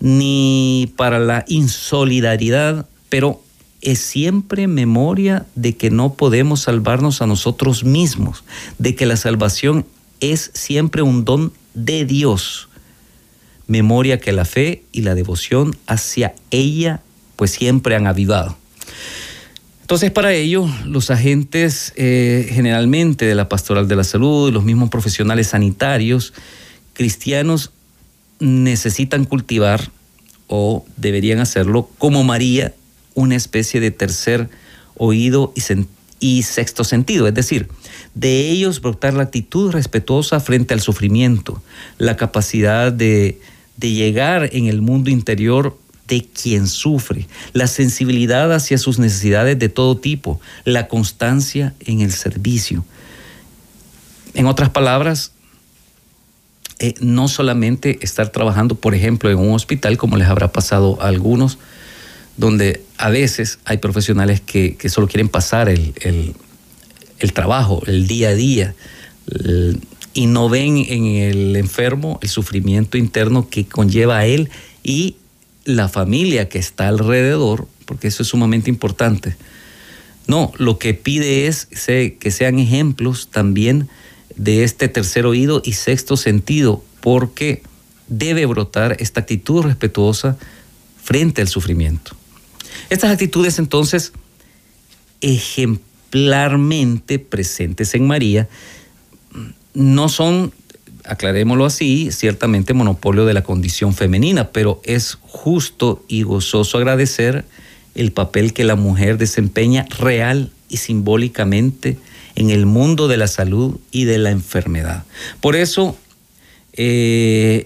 ni 0.00 0.92
para 0.96 1.18
la 1.18 1.44
insolidaridad, 1.48 2.86
pero 3.08 3.42
es 3.80 4.00
siempre 4.00 4.66
memoria 4.66 5.46
de 5.54 5.76
que 5.76 5.90
no 5.90 6.14
podemos 6.14 6.60
salvarnos 6.62 7.22
a 7.22 7.26
nosotros 7.26 7.84
mismos, 7.84 8.44
de 8.78 8.94
que 8.94 9.06
la 9.06 9.16
salvación 9.16 9.86
es 10.20 10.50
siempre 10.54 11.02
un 11.02 11.24
don 11.24 11.52
de 11.74 12.04
Dios. 12.04 12.68
Memoria 13.66 14.18
que 14.18 14.32
la 14.32 14.44
fe 14.44 14.84
y 14.92 15.02
la 15.02 15.14
devoción 15.14 15.76
hacia 15.86 16.34
ella 16.50 17.02
pues 17.36 17.50
siempre 17.50 17.94
han 17.94 18.06
avivado. 18.06 18.56
Entonces 19.86 20.10
para 20.10 20.34
ello 20.34 20.68
los 20.84 21.12
agentes 21.12 21.92
eh, 21.94 22.50
generalmente 22.50 23.24
de 23.24 23.36
la 23.36 23.48
pastoral 23.48 23.86
de 23.86 23.94
la 23.94 24.02
salud, 24.02 24.52
los 24.52 24.64
mismos 24.64 24.90
profesionales 24.90 25.46
sanitarios, 25.46 26.32
cristianos, 26.92 27.70
necesitan 28.40 29.24
cultivar 29.24 29.92
o 30.48 30.84
deberían 30.96 31.38
hacerlo 31.38 31.88
como 31.98 32.24
María 32.24 32.74
una 33.14 33.36
especie 33.36 33.78
de 33.78 33.92
tercer 33.92 34.48
oído 34.96 35.52
y, 36.18 36.42
sexto 36.42 36.82
sentido, 36.82 37.28
es 37.28 37.34
decir, 37.34 37.68
de 38.12 38.50
ellos 38.50 38.80
brotar 38.80 39.14
la 39.14 39.22
actitud 39.22 39.70
respetuosa 39.70 40.40
frente 40.40 40.74
al 40.74 40.80
sufrimiento, 40.80 41.62
la 41.98 42.16
capacidad 42.16 42.90
de, 42.90 43.38
de 43.76 43.92
llegar 43.92 44.50
en 44.52 44.66
el 44.66 44.82
mundo 44.82 45.10
interior 45.10 45.78
de 46.08 46.24
quien 46.24 46.66
sufre, 46.66 47.26
la 47.52 47.66
sensibilidad 47.66 48.52
hacia 48.52 48.78
sus 48.78 48.98
necesidades 48.98 49.58
de 49.58 49.68
todo 49.68 49.96
tipo, 49.96 50.40
la 50.64 50.88
constancia 50.88 51.74
en 51.80 52.00
el 52.00 52.12
servicio. 52.12 52.84
En 54.34 54.46
otras 54.46 54.70
palabras, 54.70 55.32
eh, 56.78 56.94
no 57.00 57.26
solamente 57.28 57.98
estar 58.02 58.28
trabajando, 58.28 58.74
por 58.74 58.94
ejemplo, 58.94 59.30
en 59.30 59.38
un 59.38 59.54
hospital, 59.54 59.96
como 59.96 60.16
les 60.16 60.28
habrá 60.28 60.52
pasado 60.52 61.00
a 61.00 61.08
algunos, 61.08 61.58
donde 62.36 62.82
a 62.98 63.08
veces 63.08 63.58
hay 63.64 63.78
profesionales 63.78 64.40
que, 64.40 64.76
solo 64.90 65.08
quieren 65.08 65.28
pasar 65.28 65.68
el, 65.68 66.34
trabajo, 67.32 67.82
el 67.86 68.06
día 68.06 68.28
a 68.28 68.34
día, 68.34 68.74
y 70.12 70.26
no 70.26 70.48
ven 70.48 70.78
en 70.88 71.06
el 71.06 71.56
enfermo 71.56 72.18
el 72.22 72.28
sufrimiento 72.28 72.98
interno 72.98 73.48
que 73.48 73.66
conlleva 73.66 74.18
a 74.18 74.26
él 74.26 74.50
y 74.82 75.16
la 75.66 75.90
familia 75.90 76.48
que 76.48 76.58
está 76.58 76.88
alrededor, 76.88 77.68
porque 77.84 78.08
eso 78.08 78.22
es 78.22 78.28
sumamente 78.30 78.70
importante. 78.70 79.36
No, 80.26 80.52
lo 80.56 80.78
que 80.78 80.94
pide 80.94 81.46
es 81.46 81.66
que 81.66 82.30
sean 82.30 82.58
ejemplos 82.58 83.28
también 83.30 83.88
de 84.36 84.64
este 84.64 84.88
tercer 84.88 85.26
oído 85.26 85.60
y 85.64 85.74
sexto 85.74 86.16
sentido, 86.16 86.82
porque 87.00 87.62
debe 88.08 88.46
brotar 88.46 88.96
esta 89.00 89.20
actitud 89.20 89.62
respetuosa 89.62 90.38
frente 91.02 91.42
al 91.42 91.48
sufrimiento. 91.48 92.16
Estas 92.90 93.10
actitudes 93.10 93.58
entonces 93.58 94.12
ejemplarmente 95.20 97.18
presentes 97.18 97.94
en 97.94 98.06
María 98.06 98.48
no 99.74 100.08
son, 100.08 100.52
aclarémoslo 101.06 101.64
así, 101.64 102.10
ciertamente 102.12 102.74
monopolio 102.74 103.26
de 103.26 103.34
la 103.34 103.42
condición 103.42 103.94
femenina, 103.94 104.50
pero 104.50 104.80
es 104.84 105.18
justo 105.22 106.04
y 106.08 106.22
gozoso 106.22 106.78
agradecer 106.78 107.44
el 107.94 108.12
papel 108.12 108.52
que 108.52 108.64
la 108.64 108.76
mujer 108.76 109.18
desempeña 109.18 109.86
real 109.98 110.50
y 110.68 110.78
simbólicamente 110.78 111.96
en 112.34 112.50
el 112.50 112.66
mundo 112.66 113.08
de 113.08 113.16
la 113.16 113.26
salud 113.26 113.78
y 113.90 114.04
de 114.04 114.18
la 114.18 114.30
enfermedad. 114.30 115.04
Por 115.40 115.56
eso, 115.56 115.96
eh, 116.74 117.62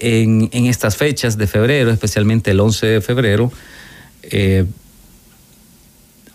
en, 0.51 0.65
estas 0.65 0.95
fechas 0.95 1.37
de 1.37 1.47
febrero, 1.47 1.91
especialmente 1.91 2.51
el 2.51 2.59
11 2.59 2.87
de 2.87 3.01
febrero, 3.01 3.51
eh, 4.23 4.65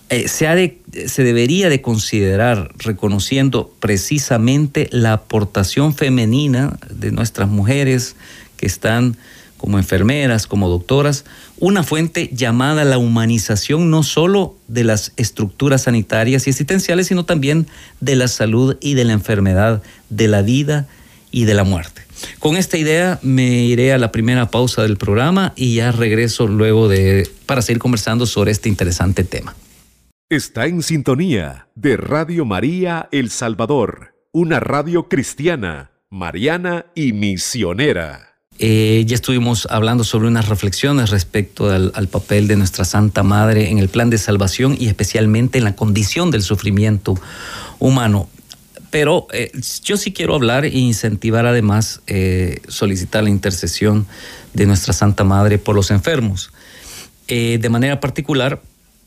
eh, 0.08 0.28
se, 0.28 0.78
se 1.06 1.25
debería 1.25 1.68
de 1.68 1.82
considerar 1.82 2.72
reconociendo 2.78 3.75
precisamente 3.80 4.88
la 4.92 5.14
aportación 5.14 5.94
femenina 5.94 6.78
de 6.90 7.10
nuestras 7.10 7.48
mujeres 7.48 8.14
que 8.56 8.66
están 8.66 9.16
como 9.56 9.78
enfermeras, 9.78 10.46
como 10.46 10.68
doctoras, 10.68 11.25
una 11.58 11.82
fuente 11.82 12.30
llamada 12.32 12.84
la 12.84 12.98
humanización 12.98 13.90
no 13.90 14.02
solo 14.02 14.54
de 14.68 14.84
las 14.84 15.12
estructuras 15.16 15.82
sanitarias 15.82 16.46
y 16.46 16.50
asistenciales, 16.50 17.08
sino 17.08 17.25
también 17.25 17.66
de 18.00 18.16
la 18.16 18.28
salud 18.28 18.76
y 18.80 18.94
de 18.94 19.04
la 19.04 19.14
enfermedad, 19.14 19.82
de 20.10 20.28
la 20.28 20.42
vida 20.42 20.86
y 21.32 21.44
de 21.44 21.54
la 21.54 21.64
muerte. 21.64 22.02
Con 22.38 22.56
esta 22.56 22.76
idea 22.78 23.18
me 23.22 23.64
iré 23.64 23.92
a 23.92 23.98
la 23.98 24.12
primera 24.12 24.50
pausa 24.50 24.82
del 24.82 24.96
programa 24.96 25.52
y 25.56 25.75
ya 25.75 25.90
regreso 25.90 26.46
luego 26.46 26.88
de 26.88 27.28
para 27.46 27.62
seguir 27.62 27.80
conversando 27.80 28.26
sobre 28.26 28.52
este 28.52 28.68
interesante 28.68 29.25
tema. 29.25 29.54
Está 30.28 30.66
en 30.66 30.83
sintonía 30.83 31.68
de 31.76 31.97
Radio 31.97 32.45
María 32.45 33.09
El 33.12 33.30
Salvador, 33.30 34.16
una 34.33 34.59
radio 34.59 35.09
cristiana, 35.09 35.92
mariana 36.11 36.87
y 36.97 37.12
misionera. 37.12 38.35
Eh, 38.59 39.04
ya 39.06 39.14
estuvimos 39.14 39.68
hablando 39.71 40.02
sobre 40.02 40.26
unas 40.26 40.49
reflexiones 40.49 41.11
respecto 41.11 41.71
al, 41.71 42.09
papel 42.09 42.49
de 42.49 42.56
nuestra 42.56 42.85
Santa 42.85 43.23
Madre 43.23 43.71
en 43.71 43.78
el 43.78 43.88
plan 43.88 44.11
de 44.11 44.18
salvación 44.18 44.76
y 44.76 44.88
especialmente 44.88 45.59
en 45.59 45.64
la 45.64 45.76
condición 45.76 46.33
del 46.33 46.42
sufrimiento 46.42 47.14
humano. 47.78 48.28
Pero 48.90 49.28
eh, 49.33 49.52
yo 49.85 49.97
sí 49.97 50.12
quiero 50.12 50.35
hablar 50.35 50.64
e 50.64 50.76
incentivar 50.76 51.47
además, 51.47 52.00
eh, 52.09 52.62
solicitar 52.66 53.23
la 53.23 53.30
intercesión 53.30 54.09
de 54.54 54.66
nuestra 54.66 54.92
Santa 54.92 55.23
Madre 55.23 55.59
por 55.59 55.76
los 55.76 55.92
enfermos. 55.92 56.50
de 57.28 57.68
manera 57.68 58.00
particular, 58.00 58.61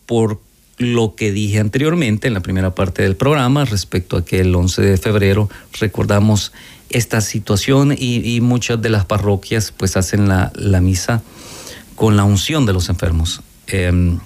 por 0.05 0.39
lo 0.79 1.13
que 1.13 1.31
dije 1.31 1.59
anteriormente 1.59 2.27
en 2.27 2.33
la 2.33 2.39
primera 2.39 2.73
parte 2.73 3.03
del 3.03 3.15
programa 3.15 3.65
respecto 3.65 4.17
a 4.17 4.25
que 4.25 4.39
el 4.39 4.55
11 4.55 4.81
de 4.81 4.97
febrero 4.97 5.49
recordamos 5.79 6.53
esta 6.89 7.21
situación 7.21 7.93
y, 7.95 8.39
muchas 8.41 8.81
de 8.81 8.89
las 8.89 9.05
parroquias 9.05 9.71
pues 9.75 9.95
hacen 9.97 10.27
la, 10.27 10.81
misa 10.81 11.21
con 11.95 12.17
la 12.17 12.23
unción 12.23 12.65
de 12.65 12.73
los 12.73 12.89
enfermos. 12.89 13.41
Em, 13.67 14.19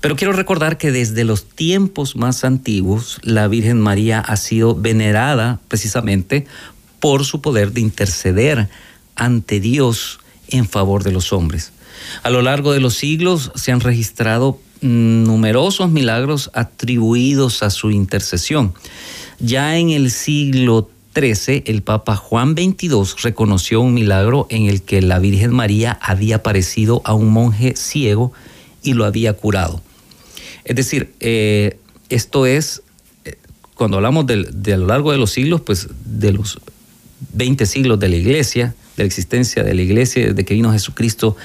Pero 0.00 0.16
quiero 0.16 0.32
recordar 0.32 0.78
que 0.78 0.92
desde 0.92 1.24
los 1.24 1.44
tiempos 1.44 2.16
más 2.16 2.44
antiguos 2.44 3.18
la 3.22 3.48
Virgen 3.48 3.80
María 3.80 4.20
ha 4.20 4.36
sido 4.36 4.74
venerada 4.74 5.60
precisamente 5.68 6.46
por 7.00 7.24
su 7.24 7.42
poder 7.42 7.72
de 7.72 7.80
interceder 7.80 8.68
ante 9.16 9.60
Dios 9.60 10.20
en 10.48 10.66
favor 10.66 11.02
de 11.02 11.12
los 11.12 11.32
hombres. 11.32 11.72
A 12.22 12.30
lo 12.30 12.42
largo 12.42 12.72
de 12.72 12.80
los 12.80 12.94
siglos 12.94 13.52
se 13.54 13.72
han 13.72 13.80
registrado 13.80 14.58
numerosos 14.80 15.90
milagros 15.90 16.50
atribuidos 16.54 17.62
a 17.62 17.70
su 17.70 17.90
intercesión. 17.90 18.74
Ya 19.38 19.76
en 19.78 19.90
el 19.90 20.10
siglo 20.10 20.90
XIII, 21.14 21.64
el 21.66 21.82
Papa 21.82 22.16
Juan 22.16 22.54
XXII 22.54 22.90
reconoció 23.22 23.80
un 23.80 23.94
milagro 23.94 24.46
en 24.50 24.66
el 24.66 24.82
que 24.82 25.02
la 25.02 25.18
Virgen 25.18 25.52
María 25.52 25.98
había 26.00 26.36
aparecido 26.36 27.02
a 27.04 27.14
un 27.14 27.30
monje 27.30 27.74
ciego 27.76 28.32
y 28.82 28.94
lo 28.94 29.04
había 29.04 29.32
curado. 29.34 29.82
Es 30.64 30.76
decir, 30.76 31.12
eh, 31.20 31.78
esto 32.10 32.46
es, 32.46 32.82
eh, 33.24 33.36
cuando 33.74 33.96
hablamos 33.96 34.26
de, 34.26 34.72
a 34.72 34.76
lo 34.76 34.86
largo 34.86 35.12
de 35.12 35.18
los 35.18 35.30
siglos, 35.30 35.60
pues 35.62 35.88
de 36.04 36.32
los 36.32 36.58
20 37.32 37.66
siglos 37.66 37.98
de 37.98 38.08
la 38.08 38.16
iglesia, 38.16 38.74
de 38.96 39.02
la 39.02 39.06
existencia 39.06 39.62
de 39.62 39.74
la 39.74 39.82
iglesia, 39.82 40.28
desde 40.28 40.44
que 40.44 40.54
vino 40.54 40.72
Jesucristo 40.72 41.36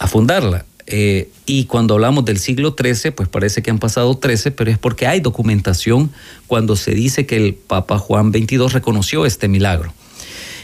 a 0.00 0.08
fundarla. 0.08 0.64
Eh, 0.86 1.30
y 1.46 1.66
cuando 1.66 1.94
hablamos 1.94 2.24
del 2.24 2.38
siglo 2.38 2.74
XIII, 2.76 3.12
pues 3.12 3.28
parece 3.28 3.62
que 3.62 3.70
han 3.70 3.78
pasado 3.78 4.16
13, 4.16 4.50
pero 4.50 4.72
es 4.72 4.78
porque 4.78 5.06
hay 5.06 5.20
documentación 5.20 6.10
cuando 6.48 6.74
se 6.74 6.92
dice 6.92 7.26
que 7.26 7.36
el 7.36 7.54
Papa 7.54 7.98
Juan 7.98 8.32
XXII 8.32 8.66
reconoció 8.68 9.24
este 9.24 9.46
milagro. 9.46 9.92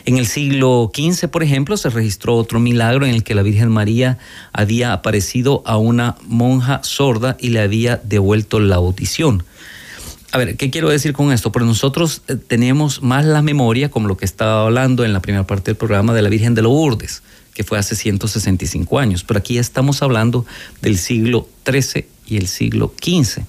En 0.06 0.16
el 0.18 0.26
siglo 0.26 0.90
XV, 0.94 1.28
por 1.28 1.42
ejemplo, 1.42 1.76
se 1.76 1.90
registró 1.90 2.36
otro 2.36 2.60
milagro 2.60 3.06
en 3.06 3.14
el 3.14 3.24
que 3.24 3.34
la 3.34 3.42
Virgen 3.42 3.68
María 3.68 4.18
había 4.52 4.92
aparecido 4.92 5.62
a 5.66 5.76
una 5.76 6.16
monja 6.26 6.80
sorda 6.82 7.36
y 7.38 7.50
le 7.50 7.60
había 7.60 8.00
devuelto 8.02 8.58
la 8.58 8.76
audición. 8.76 9.44
A 10.32 10.38
ver, 10.38 10.56
¿qué 10.56 10.70
quiero 10.70 10.88
decir 10.88 11.12
con 11.12 11.30
esto? 11.32 11.52
Porque 11.52 11.66
nosotros 11.66 12.22
eh, 12.28 12.36
tenemos 12.36 13.02
más 13.02 13.24
la 13.24 13.42
memoria, 13.42 13.90
como 13.90 14.08
lo 14.08 14.16
que 14.16 14.24
estaba 14.24 14.64
hablando 14.64 15.04
en 15.04 15.12
la 15.12 15.20
primera 15.20 15.46
parte 15.46 15.70
del 15.70 15.76
programa, 15.76 16.14
de 16.14 16.22
la 16.22 16.28
Virgen 16.28 16.54
de 16.54 16.62
Lourdes, 16.62 17.22
que 17.56 17.64
fue 17.64 17.78
hace 17.78 17.96
165 17.96 18.98
años. 18.98 19.24
Pero 19.24 19.38
aquí 19.38 19.56
estamos 19.56 20.02
hablando 20.02 20.44
del 20.82 20.98
siglo 20.98 21.48
XIII 21.64 22.04
y 22.26 22.36
el 22.36 22.48
siglo 22.48 22.92
XV. 23.02 23.44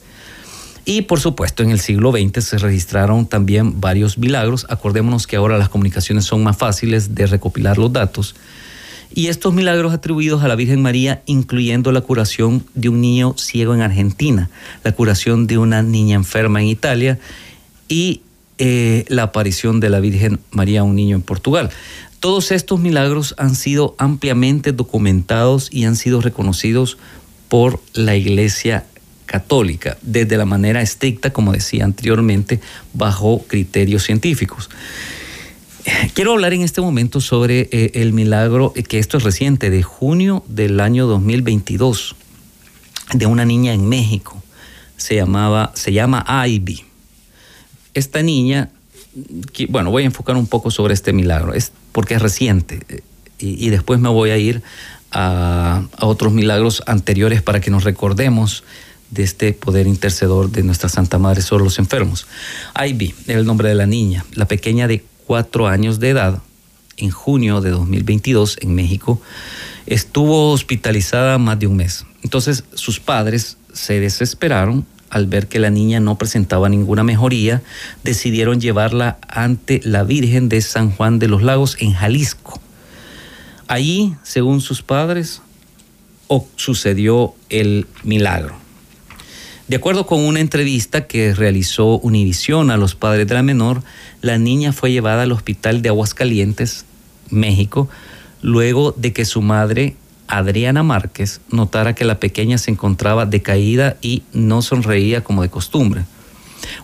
Y 0.85 1.01
por 1.01 1.19
supuesto, 1.19 1.61
en 1.61 1.71
el 1.71 1.81
siglo 1.81 2.13
XX 2.13 2.41
se 2.41 2.57
registraron 2.57 3.25
también 3.25 3.81
varios 3.81 4.17
milagros. 4.17 4.65
Acordémonos 4.69 5.27
que 5.27 5.35
ahora 5.35 5.57
las 5.57 5.67
comunicaciones 5.67 6.23
son 6.23 6.41
más 6.41 6.55
fáciles 6.55 7.15
de 7.15 7.27
recopilar 7.27 7.77
los 7.77 7.91
datos. 7.91 8.35
Y 9.13 9.27
estos 9.27 9.53
milagros 9.53 9.93
atribuidos 9.93 10.41
a 10.41 10.47
la 10.47 10.55
Virgen 10.55 10.81
María, 10.81 11.21
incluyendo 11.25 11.91
la 11.91 11.99
curación 11.99 12.63
de 12.75 12.87
un 12.87 13.01
niño 13.01 13.35
ciego 13.37 13.75
en 13.75 13.81
Argentina, 13.81 14.49
la 14.85 14.93
curación 14.93 15.47
de 15.47 15.57
una 15.57 15.83
niña 15.83 16.15
enferma 16.15 16.61
en 16.61 16.67
Italia 16.67 17.19
y 17.89 18.21
eh, 18.57 19.05
la 19.07 19.23
aparición 19.23 19.79
de 19.79 19.89
la 19.89 19.99
Virgen 19.99 20.39
María 20.51 20.81
a 20.81 20.83
un 20.83 20.95
niño 20.95 21.15
en 21.15 21.21
Portugal. 21.21 21.69
Todos 22.19 22.51
estos 22.51 22.79
milagros 22.79 23.35
han 23.37 23.55
sido 23.55 23.95
ampliamente 23.99 24.71
documentados 24.71 25.69
y 25.71 25.85
han 25.85 25.95
sido 25.95 26.21
reconocidos 26.21 26.97
por 27.47 27.81
la 27.93 28.15
Iglesia 28.15 28.85
católica, 29.25 29.97
desde 30.01 30.37
la 30.37 30.45
manera 30.45 30.81
estricta, 30.81 31.31
como 31.31 31.51
decía 31.51 31.85
anteriormente, 31.85 32.59
bajo 32.93 33.43
criterios 33.47 34.03
científicos. 34.03 34.69
Quiero 36.13 36.33
hablar 36.33 36.53
en 36.53 36.63
este 36.63 36.81
momento 36.81 37.21
sobre 37.21 37.69
eh, 37.71 37.91
el 37.93 38.11
milagro, 38.11 38.73
eh, 38.75 38.83
que 38.83 38.99
esto 38.99 39.17
es 39.17 39.23
reciente, 39.23 39.69
de 39.69 39.83
junio 39.83 40.43
del 40.47 40.79
año 40.79 41.07
2022, 41.07 42.15
de 43.13 43.25
una 43.25 43.45
niña 43.45 43.73
en 43.73 43.87
México. 43.87 44.41
Se, 44.97 45.15
llamaba, 45.15 45.71
se 45.75 45.93
llama 45.93 46.25
Ivy. 46.47 46.83
Esta 47.97 48.21
niña, 48.21 48.69
bueno, 49.69 49.89
voy 49.89 50.03
a 50.03 50.05
enfocar 50.05 50.35
un 50.35 50.45
poco 50.45 50.69
sobre 50.69 50.93
este 50.93 51.13
milagro, 51.13 51.55
es 51.55 51.71
porque 51.91 52.13
es 52.13 52.21
reciente, 52.21 52.81
eh, 52.89 53.01
y, 53.39 53.69
después 53.69 53.99
me 53.99 54.07
voy 54.09 54.29
a 54.29 54.37
ir 54.37 54.61
a, 55.11 55.81
otros 55.99 56.31
milagros 56.31 56.83
anteriores 56.85 57.41
para 57.41 57.59
que 57.59 57.71
nos 57.71 57.83
recordemos 57.83 58.63
de 59.09 59.23
este 59.23 59.51
poder 59.53 59.87
intercedor 59.87 60.51
de 60.51 60.61
nuestra 60.61 60.89
Santa 60.89 61.17
Madre 61.17 61.41
sobre 61.41 61.63
los 61.63 61.79
enfermos. 61.79 62.27
Ivy 62.79 63.15
era 63.25 63.39
el 63.39 63.47
nombre 63.47 63.69
de 63.69 63.75
la 63.75 63.87
niña, 63.87 64.23
la 64.33 64.47
pequeña 64.47 64.87
de 64.87 65.03
cuatro 65.25 65.67
años 65.67 65.99
de 65.99 66.09
edad, 66.09 66.43
en 66.97 67.09
junio 67.09 67.61
de 67.61 67.71
2022 67.71 68.57
en 68.61 68.75
México, 68.75 69.19
estuvo 69.87 70.51
hospitalizada 70.51 71.39
más 71.39 71.57
de 71.57 71.65
un 71.65 71.77
mes. 71.77 72.05
Entonces 72.21 72.63
sus 72.75 72.99
padres 72.99 73.57
se 73.73 73.99
desesperaron 73.99 74.85
al 75.09 75.27
ver 75.27 75.47
que 75.47 75.59
la 75.59 75.69
niña 75.69 75.99
no 75.99 76.17
presentaba 76.17 76.69
ninguna 76.69 77.03
mejoría, 77.03 77.61
decidieron 78.03 78.59
llevarla 78.59 79.17
ante 79.27 79.81
la 79.83 80.03
Virgen 80.03 80.49
de 80.49 80.61
San 80.61 80.91
Juan 80.91 81.19
de 81.19 81.27
los 81.27 81.43
Lagos 81.43 81.77
en 81.79 81.93
Jalisco. 81.93 82.59
Allí, 83.67 84.15
según 84.23 84.61
sus 84.61 84.81
padres, 84.81 85.41
sucedió 86.55 87.33
el 87.49 87.87
milagro. 88.03 88.55
De 89.67 89.75
acuerdo 89.75 90.05
con 90.05 90.21
una 90.21 90.39
entrevista 90.39 91.07
que 91.07 91.33
realizó 91.33 91.99
Univisión 91.99 92.71
a 92.71 92.77
los 92.77 92.95
padres 92.95 93.27
de 93.27 93.33
la 93.33 93.43
menor, 93.43 93.83
la 94.21 94.37
niña 94.37 94.71
fue 94.71 94.91
llevada 94.91 95.23
al 95.23 95.33
hospital 95.33 95.81
de 95.81 95.89
Aguascalientes, 95.89 96.85
México, 97.29 97.89
luego 98.41 98.93
de 98.93 99.11
que 99.11 99.25
su 99.25 99.41
madre, 99.41 99.95
Adriana 100.27 100.83
Márquez, 100.83 101.41
notara 101.49 101.95
que 101.95 102.05
la 102.05 102.19
pequeña 102.19 102.57
se 102.57 102.71
encontraba 102.71 103.25
decaída 103.25 103.97
y 104.01 104.23
no 104.33 104.61
sonreía 104.61 105.23
como 105.23 105.41
de 105.41 105.49
costumbre. 105.49 106.05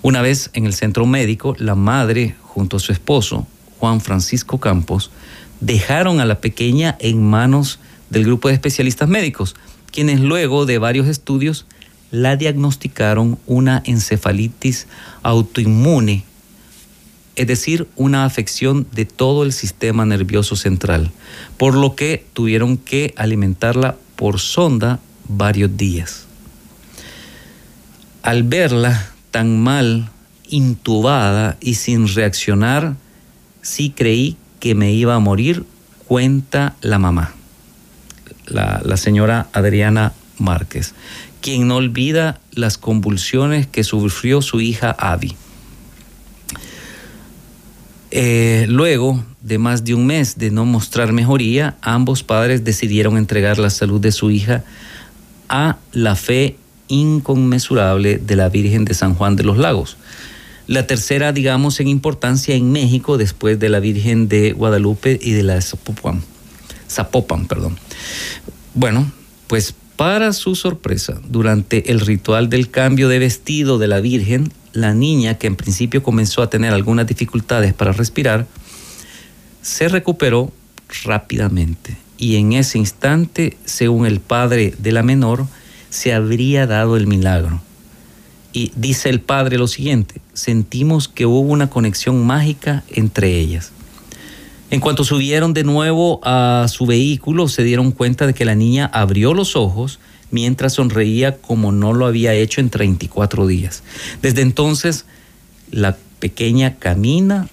Una 0.01 0.21
vez 0.21 0.49
en 0.53 0.65
el 0.65 0.73
centro 0.73 1.05
médico, 1.05 1.55
la 1.57 1.75
madre, 1.75 2.35
junto 2.41 2.77
a 2.77 2.79
su 2.79 2.91
esposo, 2.91 3.47
Juan 3.79 4.01
Francisco 4.01 4.59
Campos, 4.59 5.11
dejaron 5.59 6.19
a 6.19 6.25
la 6.25 6.39
pequeña 6.39 6.95
en 6.99 7.21
manos 7.21 7.79
del 8.09 8.25
grupo 8.25 8.47
de 8.47 8.53
especialistas 8.53 9.09
médicos, 9.09 9.55
quienes 9.91 10.19
luego 10.19 10.65
de 10.65 10.77
varios 10.77 11.07
estudios 11.07 11.65
la 12.11 12.35
diagnosticaron 12.35 13.39
una 13.47 13.81
encefalitis 13.85 14.87
autoinmune, 15.23 16.23
es 17.35 17.47
decir, 17.47 17.87
una 17.95 18.25
afección 18.25 18.85
de 18.91 19.05
todo 19.05 19.43
el 19.43 19.53
sistema 19.53 20.05
nervioso 20.05 20.55
central, 20.55 21.11
por 21.57 21.75
lo 21.75 21.95
que 21.95 22.25
tuvieron 22.33 22.77
que 22.77 23.13
alimentarla 23.17 23.95
por 24.15 24.39
sonda 24.39 24.99
varios 25.27 25.75
días. 25.75 26.25
Al 28.21 28.43
verla 28.43 29.09
tan 29.31 29.59
mal, 29.59 30.09
intubada 30.47 31.57
y 31.59 31.75
sin 31.75 32.07
reaccionar, 32.07 32.95
sí 33.61 33.89
creí 33.95 34.37
que 34.59 34.75
me 34.75 34.93
iba 34.93 35.15
a 35.15 35.19
morir, 35.19 35.65
cuenta 36.07 36.75
la 36.81 36.99
mamá, 36.99 37.33
la, 38.45 38.97
señora 38.97 39.47
Adriana 39.51 40.13
Márquez, 40.37 40.93
quien 41.41 41.67
no 41.67 41.77
olvida 41.77 42.39
las 42.51 42.77
convulsiones 42.77 43.67
que 43.67 43.83
sufrió 43.83 44.41
su 44.41 44.61
hija 44.61 44.91
Abby. 44.91 45.35
Eh, 48.15 48.67
luego 48.69 49.23
de 49.41 49.57
más 49.57 49.83
de 49.83 49.95
un 49.95 50.05
mes 50.05 50.37
de 50.37 50.51
no 50.51 50.65
mostrar 50.65 51.11
mejoría, 51.13 51.77
ambos 51.81 52.21
padres 52.21 52.63
decidieron 52.63 53.17
entregar 53.17 53.57
la 53.57 53.71
salud 53.71 53.99
de 53.99 54.11
su 54.11 54.29
hija 54.29 54.63
a 55.49 55.77
la 55.93 56.15
fe 56.15 56.55
inconmensurable 56.89 58.19
de 58.19 58.35
la 58.35 58.49
Virgen 58.49 58.85
de 58.85 58.93
San 58.93 59.15
Juan 59.15 59.35
de 59.35 59.43
los 59.43 59.57
Lagos. 59.57 59.97
La 60.67 60.85
tercera, 60.85 61.33
digamos, 61.33 61.79
en 61.79 61.87
importancia 61.87 62.53
en 62.53 62.71
México 62.71 63.17
después 63.17 63.57
de 63.57 63.69
la 63.69 63.79
Virgen 63.79 64.27
de 64.27 64.51
Guadalupe 64.51 65.17
y 65.19 65.31
de 65.31 65.41
la 65.41 65.59
Zapopan. 65.59 66.21
Zapopan, 66.87 67.47
perdón. 67.47 67.79
Bueno, 68.75 69.11
pues 69.47 69.73
para 69.95 70.33
su 70.33 70.53
sorpresa, 70.53 71.19
durante 71.27 71.89
el 71.89 71.99
ritual 71.99 72.47
del 72.51 72.69
cambio 72.69 73.09
de 73.09 73.17
vestido 73.17 73.79
de 73.79 73.87
la 73.87 74.01
Virgen, 74.01 74.51
la 74.73 74.93
niña, 74.93 75.37
que 75.37 75.47
en 75.47 75.55
principio 75.55 76.03
comenzó 76.03 76.41
a 76.41 76.49
tener 76.49 76.73
algunas 76.73 77.07
dificultades 77.07 77.73
para 77.73 77.91
respirar, 77.91 78.47
se 79.61 79.87
recuperó 79.87 80.51
rápidamente 81.05 81.97
y 82.17 82.37
en 82.37 82.53
ese 82.53 82.77
instante, 82.77 83.57
según 83.65 84.05
el 84.05 84.19
padre 84.19 84.73
de 84.77 84.91
la 84.91 85.03
menor, 85.03 85.47
se 85.89 86.13
habría 86.13 86.67
dado 86.67 86.95
el 86.95 87.07
milagro. 87.07 87.61
Y 88.53 88.71
dice 88.75 89.09
el 89.09 89.19
padre 89.19 89.57
lo 89.57 89.67
siguiente, 89.67 90.21
sentimos 90.33 91.07
que 91.07 91.25
hubo 91.25 91.39
una 91.39 91.69
conexión 91.69 92.25
mágica 92.25 92.83
entre 92.89 93.39
ellas. 93.39 93.71
En 94.69 94.79
cuanto 94.79 95.03
subieron 95.03 95.53
de 95.53 95.63
nuevo 95.63 96.19
a 96.23 96.67
su 96.69 96.85
vehículo, 96.85 97.47
se 97.47 97.63
dieron 97.63 97.91
cuenta 97.91 98.25
de 98.25 98.33
que 98.33 98.45
la 98.45 98.55
niña 98.55 98.89
abrió 98.93 99.33
los 99.33 99.55
ojos 99.55 99.99
mientras 100.33 100.73
sonreía 100.73 101.37
como 101.37 101.71
no 101.71 101.93
lo 101.93 102.07
había 102.07 102.33
hecho 102.33 102.59
en 102.59 102.71
34 102.71 103.45
días. 103.45 103.83
Desde 104.21 104.41
entonces, 104.41 105.05
la 105.71 105.95
pequeña 106.19 106.75
camina, 106.77 107.47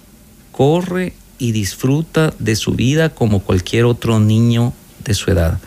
corre 0.51 1.13
y 1.37 1.51
disfruta 1.51 2.33
de 2.39 2.55
su 2.55 2.73
vida 2.73 3.09
como 3.09 3.39
cualquier 3.41 3.85
otro 3.85 4.19
niño 4.19 4.73
de 5.05 5.13
su 5.13 5.31
edad. 5.31 5.59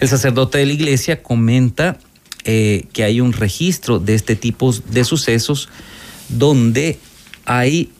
El 0.00 0.08
sacerdote 0.08 0.58
de 0.58 0.66
la 0.66 0.72
iglesia 0.72 1.22
comenta 1.22 1.98
eh, 2.44 2.86
que 2.92 3.02
hay 3.02 3.20
un 3.20 3.32
registro 3.32 3.98
de 3.98 4.14
este 4.14 4.36
tipo 4.36 4.72
de 4.72 5.04
sucesos 5.04 5.68
donde 6.28 6.98
hay, 7.44 7.90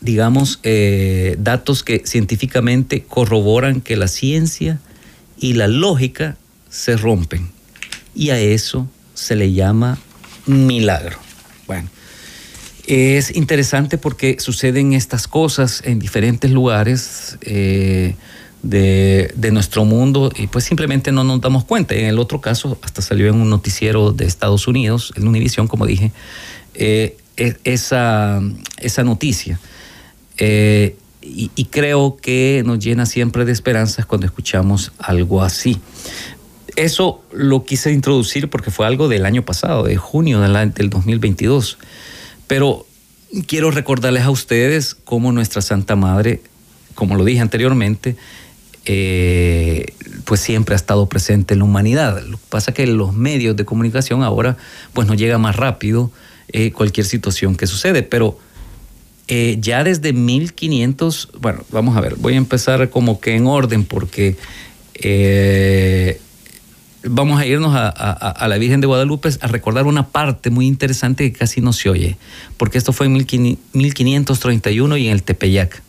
digamos, 0.00 0.58
eh, 0.64 1.36
datos 1.38 1.84
que 1.84 2.02
científicamente 2.04 3.04
corroboran 3.04 3.80
que 3.80 3.96
la 3.96 4.08
ciencia 4.08 4.80
y 5.38 5.54
la 5.54 5.68
lógica 5.68 6.36
se 6.74 6.96
rompen. 6.96 7.48
Y 8.14 8.30
a 8.30 8.38
eso 8.38 8.88
se 9.14 9.36
le 9.36 9.52
llama 9.52 9.98
milagro. 10.46 11.18
Bueno, 11.68 11.88
es 12.86 13.34
interesante 13.36 13.96
porque 13.96 14.36
suceden 14.40 14.92
estas 14.92 15.28
cosas 15.28 15.82
en 15.84 16.00
diferentes 16.00 16.50
lugares 16.50 17.38
eh, 17.42 18.16
de, 18.62 19.50
nuestro 19.52 19.84
mundo 19.84 20.32
y 20.36 20.48
pues 20.48 20.64
simplemente 20.64 21.12
no 21.12 21.22
nos 21.22 21.40
damos 21.40 21.64
cuenta. 21.64 21.94
En 21.94 22.06
el 22.06 22.18
otro 22.18 22.40
caso, 22.40 22.76
hasta 22.82 23.02
salió 23.02 23.28
en 23.28 23.36
un 23.36 23.50
noticiero 23.50 24.10
de 24.12 24.26
Estados 24.26 24.66
Unidos, 24.66 25.12
en 25.16 25.28
Univision, 25.28 25.68
como 25.68 25.86
dije, 25.86 26.10
eh, 26.74 27.16
e, 27.36 27.56
esa, 27.62 28.42
esa 28.78 29.04
noticia. 29.04 29.60
Eh, 30.38 30.96
y, 31.26 31.64
creo 31.70 32.16
que 32.20 32.62
nos 32.66 32.78
llena 32.78 33.06
siempre 33.06 33.44
de 33.44 33.52
esperanzas 33.52 34.04
cuando 34.04 34.26
escuchamos 34.26 34.92
algo 34.98 35.42
así. 35.42 35.80
Eso 36.76 37.22
lo 37.32 37.64
quise 37.64 37.92
introducir 37.92 38.50
porque 38.50 38.70
fue 38.70 38.86
algo 38.86 39.08
del 39.08 39.26
año 39.26 39.44
pasado, 39.44 39.84
de 39.84 39.96
junio 39.96 40.40
del 40.40 40.90
2022. 40.90 41.78
Pero 42.48 42.86
quiero 43.46 43.70
recordarles 43.70 44.24
a 44.24 44.30
ustedes 44.30 44.94
cómo 44.94 45.32
nuestra 45.32 45.62
Santa 45.62 45.94
Madre, 45.94 46.40
como 46.94 47.14
lo 47.16 47.24
dije 47.24 47.40
anteriormente, 47.40 48.16
eh, 48.86 49.94
pues 50.24 50.40
siempre 50.40 50.74
ha 50.74 50.76
estado 50.76 51.08
presente 51.08 51.54
en 51.54 51.60
la 51.60 51.64
humanidad. 51.64 52.22
Lo 52.26 52.38
que 52.38 52.44
pasa 52.48 52.72
es 52.72 52.76
que 52.76 52.86
los 52.86 53.14
medios 53.14 53.56
de 53.56 53.64
comunicación 53.64 54.22
ahora 54.22 54.56
pues 54.92 55.06
nos 55.06 55.16
llega 55.16 55.38
más 55.38 55.56
rápido 55.56 56.10
eh, 56.52 56.72
cualquier 56.72 57.06
situación 57.06 57.56
que 57.56 57.66
sucede, 57.66 58.02
pero 58.02 58.38
eh, 59.28 59.56
ya 59.60 59.84
desde 59.84 60.12
1500, 60.12 61.30
bueno, 61.40 61.64
vamos 61.70 61.96
a 61.96 62.00
ver, 62.00 62.16
voy 62.16 62.34
a 62.34 62.36
empezar 62.36 62.90
como 62.90 63.20
que 63.20 63.34
en 63.34 63.46
orden 63.46 63.84
porque 63.84 64.36
vamos 67.04 67.40
a 67.40 67.46
irnos 67.46 67.72
a, 67.74 68.46
la 68.48 68.58
Virgen 68.58 68.80
de 68.80 68.86
Guadalupe 68.86 69.30
a 69.40 69.46
recordar 69.46 69.86
una 69.86 70.08
parte 70.08 70.50
muy 70.50 70.66
interesante 70.66 71.30
que 71.30 71.38
casi 71.38 71.60
no 71.60 71.72
se 71.72 71.90
oye, 71.90 72.16
porque 72.56 72.78
esto 72.78 72.92
fue 72.92 73.06
en 73.06 73.12
1531 73.12 74.96
y 74.96 75.06
en 75.06 75.12
el 75.12 75.22
Tepeyac. 75.22 75.82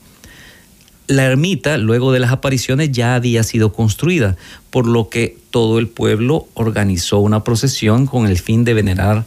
La 1.08 1.26
ermita, 1.26 1.78
luego 1.78 2.12
de 2.12 2.20
las 2.20 2.32
apariciones, 2.32 2.92
ya 2.92 3.16
había 3.16 3.44
sido 3.44 3.74
construida, 3.74 4.38
por 4.72 4.88
lo 4.88 5.10
que 5.10 5.38
todo 5.52 5.78
el 5.78 5.88
pueblo 5.88 6.48
organizó 6.56 7.20
una 7.20 7.44
procesión 7.44 8.08
con 8.08 8.26
el 8.26 8.40
fin 8.40 8.64
de 8.64 8.74
venerar 8.74 9.26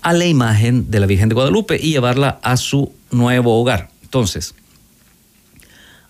a 0.00 0.12
la 0.14 0.24
imagen 0.24 0.90
de 0.90 1.00
la 1.00 1.06
Virgen 1.06 1.28
de 1.28 1.34
Guadalupe 1.34 1.78
y 1.80 1.90
llevarla 1.90 2.38
a 2.42 2.56
su 2.56 2.92
nuevo 3.10 3.60
hogar. 3.60 3.90
Entonces, 4.02 4.54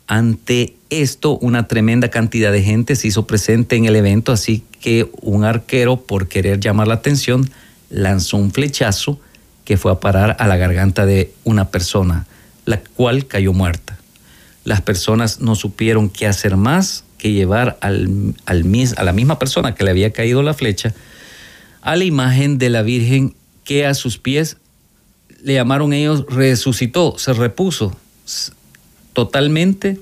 ante 0.08 0.74
esto, 0.88 1.36
una 1.38 1.68
tremenda 1.68 2.08
cantidad 2.08 2.50
de 2.50 2.62
gente 2.62 2.96
se 2.96 3.08
hizo 3.08 3.26
presente 3.26 3.76
en 3.76 3.84
el 3.84 3.94
evento, 3.94 4.32
así 4.32 4.64
que 4.80 5.08
un 5.20 5.44
arquero, 5.44 5.98
por 5.98 6.28
querer 6.28 6.58
llamar 6.60 6.88
la 6.88 6.94
atención, 6.94 7.50
lanzó 7.90 8.38
un 8.38 8.50
flechazo 8.50 9.20
que 9.66 9.76
fue 9.76 9.92
a 9.92 10.00
parar 10.00 10.34
a 10.40 10.48
la 10.48 10.56
garganta 10.56 11.04
de 11.04 11.32
una 11.44 11.70
persona, 11.70 12.26
la 12.64 12.80
cual 12.80 13.26
cayó 13.26 13.52
muerta. 13.52 13.98
Las 14.64 14.80
personas 14.80 15.40
no 15.40 15.54
supieron 15.54 16.08
qué 16.08 16.26
hacer 16.26 16.56
más 16.56 17.04
que 17.18 17.32
llevar 17.32 17.78
a 17.80 17.90
la 17.90 19.12
misma 19.12 19.38
persona 19.38 19.74
que 19.74 19.84
le 19.84 19.90
había 19.90 20.12
caído 20.12 20.42
la 20.42 20.54
flecha 20.54 20.94
a 21.82 21.96
la 21.96 22.04
imagen 22.04 22.58
de 22.58 22.70
la 22.70 22.82
Virgen 22.82 23.34
que 23.64 23.86
a 23.86 23.94
sus 23.94 24.18
pies 24.18 24.56
le 25.42 25.54
llamaron 25.54 25.92
ellos 25.92 26.24
resucitó, 26.28 27.18
se 27.18 27.32
repuso 27.32 27.96
totalmente 29.18 29.98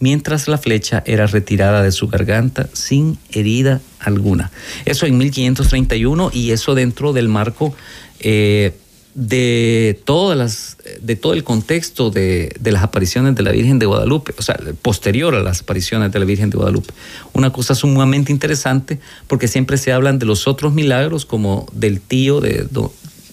mientras 0.00 0.48
la 0.48 0.58
flecha 0.58 1.04
era 1.06 1.28
retirada 1.28 1.84
de 1.84 1.92
su 1.92 2.08
garganta 2.08 2.68
sin 2.72 3.16
herida 3.30 3.80
alguna. 4.00 4.50
Eso 4.86 5.06
en 5.06 5.16
1531 5.18 6.32
y 6.32 6.50
eso 6.50 6.74
dentro 6.74 7.12
del 7.12 7.28
marco 7.28 7.76
eh, 8.18 8.74
de 9.14 10.00
todas 10.04 10.36
las 10.36 10.78
de 11.00 11.14
todo 11.14 11.34
el 11.34 11.44
contexto 11.44 12.10
de, 12.10 12.58
las 12.60 12.82
apariciones 12.82 13.36
de 13.36 13.44
la 13.44 13.52
Virgen 13.52 13.78
de 13.78 13.86
Guadalupe, 13.86 14.34
o 14.36 14.42
sea, 14.42 14.58
posterior 14.82 15.32
a 15.36 15.42
las 15.44 15.60
apariciones 15.60 16.10
de 16.10 16.18
la 16.18 16.24
Virgen 16.24 16.50
de 16.50 16.56
Guadalupe. 16.56 16.92
Una 17.34 17.52
cosa 17.52 17.76
sumamente 17.76 18.32
interesante 18.32 18.98
porque 19.28 19.46
siempre 19.46 19.78
se 19.78 19.92
hablan 19.92 20.18
de 20.18 20.26
los 20.26 20.48
otros 20.48 20.74
milagros 20.74 21.24
como 21.24 21.68
del 21.72 22.00
tío 22.00 22.40
de 22.40 22.66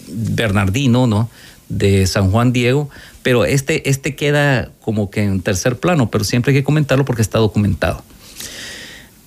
Bernardino, 0.08 1.08
¿no? 1.08 1.28
De 1.78 2.08
San 2.08 2.32
Juan 2.32 2.54
Diego, 2.54 2.90
pero 3.22 3.46
este, 3.46 3.90
este 3.90 4.16
queda 4.16 4.72
como 4.82 5.10
que 5.10 5.24
en 5.24 5.42
tercer 5.42 5.80
plano, 5.80 6.10
pero 6.10 6.24
siempre 6.24 6.52
hay 6.52 6.60
que 6.60 6.64
comentarlo 6.64 7.06
porque 7.06 7.22
está 7.22 7.40
documentado. 7.40 8.04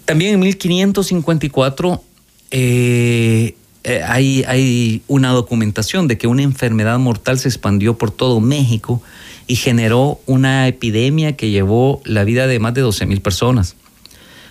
También 0.05 0.35
en 0.35 0.41
1554 0.41 2.03
eh, 2.53 3.57
eh, 3.89 4.03
hay, 4.05 5.03
una 5.07 5.31
documentación 5.31 6.09
de 6.09 6.19
que 6.19 6.27
una 6.27 6.43
enfermedad 6.43 6.99
mortal 6.99 7.39
se 7.39 7.49
expandió 7.49 7.97
por 7.99 8.11
todo 8.11 8.41
México 8.41 9.03
y 9.47 9.57
generó 9.57 10.21
una 10.27 10.67
epidemia 10.67 11.37
que 11.37 11.51
llevó 11.51 12.01
la 12.05 12.25
vida 12.25 12.47
de 12.47 12.59
más 12.59 12.75
de 12.75 12.81
12 12.81 13.07
mil 13.07 13.21
personas. 13.21 13.77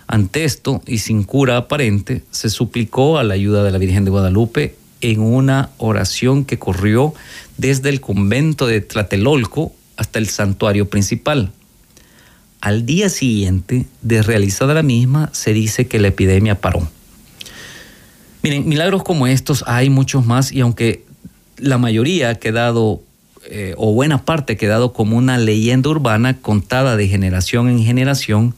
Ante 0.08 0.45
esto, 0.45 0.81
y 0.86 0.99
sin 0.99 1.23
cura 1.23 1.58
aparente, 1.58 2.21
se 2.31 2.49
suplicó 2.49 3.17
a 3.17 3.23
la 3.23 3.34
ayuda 3.34 3.63
de 3.63 3.71
la 3.71 3.77
Virgen 3.77 4.05
de 4.05 4.12
Guadalupe 4.12 4.75
en 5.01 5.19
una 5.19 5.71
oración 5.77 6.45
que 6.45 6.58
corrió 6.58 7.13
desde 7.58 7.89
el 7.89 8.02
convento 8.02 8.68
de 8.68 8.82
Tlatelolco 8.82 9.74
hasta 9.98 10.20
el 10.20 10.28
santuario 10.28 10.89
principal. 10.89 11.52
Al 12.62 12.86
día 12.86 13.10
siguiente 13.10 13.86
de 14.02 14.22
realizada 14.24 14.74
la 14.74 14.84
misma, 14.84 15.30
se 15.34 15.54
dice 15.54 15.88
que 15.88 16.00
la 16.00 16.10
epidemia 16.10 16.56
paró. 16.56 16.88
Miren, 18.41 18.68
milagros 18.68 19.04
como 19.04 19.28
estos 19.28 19.63
hay 19.68 19.89
muchos 19.89 20.26
más 20.26 20.52
y 20.52 20.62
aunque 20.62 21.04
la 21.58 21.78
mayoría 21.78 22.30
ha 22.30 22.36
quedado, 22.36 23.02
eh, 23.46 23.74
o 23.78 23.94
buena 23.94 24.26
parte 24.26 24.54
ha 24.54 24.58
quedado 24.58 24.94
como 24.94 25.18
una 25.18 25.38
leyenda 25.38 25.89
urbana 25.89 26.38
contada 26.38 26.96
de 26.98 27.08
generación 27.08 27.70
en 27.70 27.84
generación, 27.84 28.56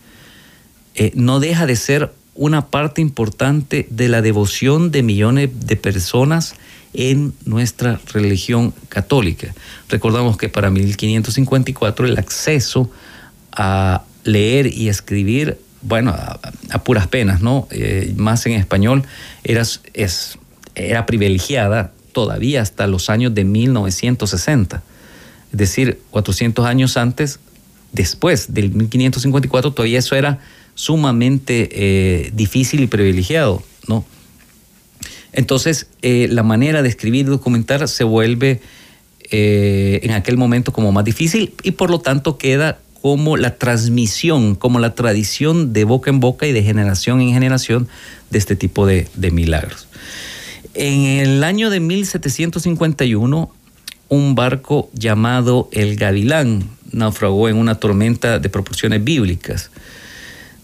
eh, 0.96 1.12
no 1.16 1.40
deja 1.40 1.66
de 1.66 1.76
ser 1.76 2.14
una 2.34 2.68
parte 2.68 3.02
importante 3.02 3.88
de 3.90 4.08
la 4.10 4.22
devoción 4.22 4.92
de 4.92 5.04
millones 5.04 5.50
de 5.54 5.76
personas 5.76 6.56
en 6.98 7.34
nuestra 7.46 8.02
religión 8.12 8.74
católica. 8.90 9.54
Recordamos 9.88 10.36
que 10.36 10.50
para 10.50 10.72
1554 10.72 12.08
el 12.08 12.18
acceso 12.18 12.90
a 13.52 14.04
leer 14.24 14.74
y 14.74 14.90
escribir 14.90 15.60
bueno, 15.84 16.12
a, 16.12 16.84
puras 16.84 17.08
penas, 17.08 17.40
¿no? 17.42 17.68
Eh, 17.70 18.14
más 18.18 18.46
en 18.48 18.54
español, 18.54 19.04
era, 19.44 21.06
privilegiada 21.06 21.94
todavía 22.12 22.64
hasta 22.64 22.88
los 22.88 23.12
años 23.12 23.36
de 23.36 23.44
1960. 23.44 24.82
Es 25.52 25.58
decir, 25.58 26.02
400 26.10 26.66
años 26.66 26.98
antes, 26.98 27.40
después 27.92 28.54
del 28.56 28.72
1554, 28.72 29.72
todavía 29.72 30.00
eso 30.00 30.16
era 30.16 30.40
sumamente 30.74 31.70
eh, 31.72 32.32
difícil 32.34 32.82
y 32.82 32.88
privilegiado, 32.88 33.62
¿no? 33.88 34.04
Entonces, 35.34 35.88
eh, 36.02 36.28
la 36.32 36.44
manera 36.44 36.82
de 36.82 36.90
escribir 36.90 37.26
y 37.26 37.30
documentar 37.30 37.88
se 37.88 38.04
vuelve 38.04 38.62
en 39.30 40.12
aquel 40.12 40.38
momento 40.38 40.72
como 40.72 40.94
más 40.94 41.04
difícil 41.04 41.54
y 41.62 41.72
por 41.72 41.90
lo 41.90 42.00
tanto 42.00 42.38
queda 42.38 42.80
como 43.02 43.38
la 43.38 43.56
transmisión, 43.58 44.56
como 44.56 44.80
la 44.80 44.96
tradición 44.96 45.74
de 45.74 45.84
boca 45.84 46.10
en 46.10 46.20
boca 46.20 46.48
y 46.48 46.52
de 46.52 46.64
generación 46.64 47.22
en 47.22 47.32
generación 47.32 47.88
de 48.30 48.38
este 48.38 48.56
tipo 48.56 48.86
de, 48.86 49.08
milagros. 49.32 49.88
En 50.74 51.04
el 51.04 51.44
año 51.44 51.70
de 51.70 51.80
1751, 51.80 53.50
un 54.10 54.36
barco 54.36 54.90
llamado 54.94 55.70
el 55.72 55.96
Gavilán 55.96 56.70
naufragó 56.92 57.50
en 57.50 57.58
una 57.58 57.76
tormenta 57.76 58.40
de 58.40 58.50
proporciones 58.50 59.04
bíblicas. 59.04 59.72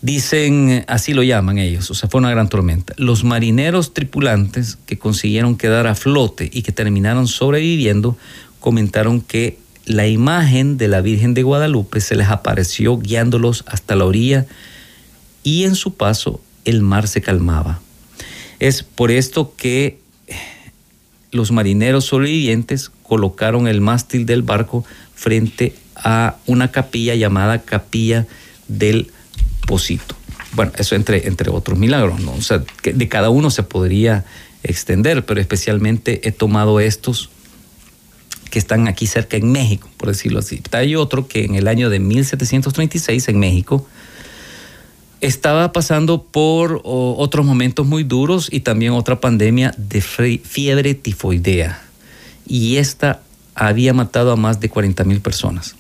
Dicen, 0.03 0.83
así 0.89 1.13
lo 1.13 1.23
llaman 1.23 1.59
ellos, 1.59 1.89
o 1.89 1.93
sea, 1.93 2.09
fue 2.09 2.19
una 2.19 2.29
gran 2.29 2.49
tormenta. 2.49 2.93
Los 2.97 3.23
marineros 3.23 3.93
tripulantes 3.93 4.77
que 4.85 4.99
consiguieron 4.99 5.55
quedar 5.55 5.87
a 5.87 5.95
flote 5.95 6.49
y 6.51 6.61
que 6.61 6.73
terminaron 6.73 7.25
sobreviviendo 7.25 8.17
comentaron 8.59 9.21
que 9.21 9.59
la 9.85 10.05
imagen 10.05 10.75
de 10.75 10.89
la 10.89 10.99
Virgen 10.99 11.33
de 11.33 11.43
Guadalupe 11.43 12.01
se 12.01 12.17
les 12.17 12.27
apareció 12.27 12.97
guiándolos 12.97 13.63
hasta 13.65 13.95
la 13.95 14.03
orilla 14.03 14.45
y 15.41 15.63
en 15.63 15.73
su 15.73 15.93
paso 15.93 16.41
el 16.65 16.81
mar 16.81 17.07
se 17.07 17.21
calmaba. 17.21 17.79
Es 18.59 18.83
por 18.83 19.09
esto 19.09 19.53
que 19.55 19.99
los 21.31 21.53
marineros 21.53 22.03
sobrevivientes 22.03 22.91
colocaron 23.03 23.69
el 23.69 23.79
mástil 23.79 24.25
del 24.25 24.41
barco 24.41 24.83
frente 25.15 25.73
a 25.95 26.35
una 26.45 26.71
capilla 26.71 27.15
llamada 27.15 27.61
Capilla 27.61 28.27
del 28.67 29.09
Bueno, 30.53 30.71
eso 30.77 30.95
entre, 30.95 31.27
entre 31.27 31.49
otros 31.49 31.77
milagros, 31.77 32.19
¿no? 32.21 32.33
O 32.33 32.41
sea, 32.41 32.63
de 32.83 33.09
cada 33.09 33.29
uno 33.29 33.49
se 33.49 33.63
podría 33.63 34.25
extender, 34.63 35.25
pero 35.25 35.41
especialmente 35.41 36.27
he 36.27 36.31
tomado 36.31 36.79
estos 36.79 37.29
que 38.49 38.59
están 38.59 38.87
aquí 38.87 39.07
cerca 39.07 39.35
en 39.35 39.51
México, 39.51 39.89
por 39.97 40.09
decirlo 40.09 40.39
así. 40.39 40.61
Hay 40.71 40.95
otro 40.95 41.27
que 41.27 41.43
en 41.43 41.55
el 41.55 41.67
año 41.67 41.89
de 41.89 41.99
1736 41.99 43.27
en 43.29 43.39
México 43.39 43.87
estaba 45.21 45.71
pasando 45.71 46.21
por 46.21 46.81
otros 46.83 47.45
momentos 47.45 47.87
muy 47.87 48.03
duros 48.03 48.49
y 48.51 48.59
también 48.59 48.91
otra 48.91 49.19
pandemia 49.19 49.73
de 49.77 50.01
fiebre 50.01 50.93
tifoidea. 50.93 51.81
Y 52.45 52.75
esta 52.75 53.21
había 53.55 53.93
matado 53.93 54.31
a 54.31 54.35
más 54.35 54.59
de 54.59 54.69
40 54.69 55.03
mil 55.05 55.21
personas. 55.21 55.75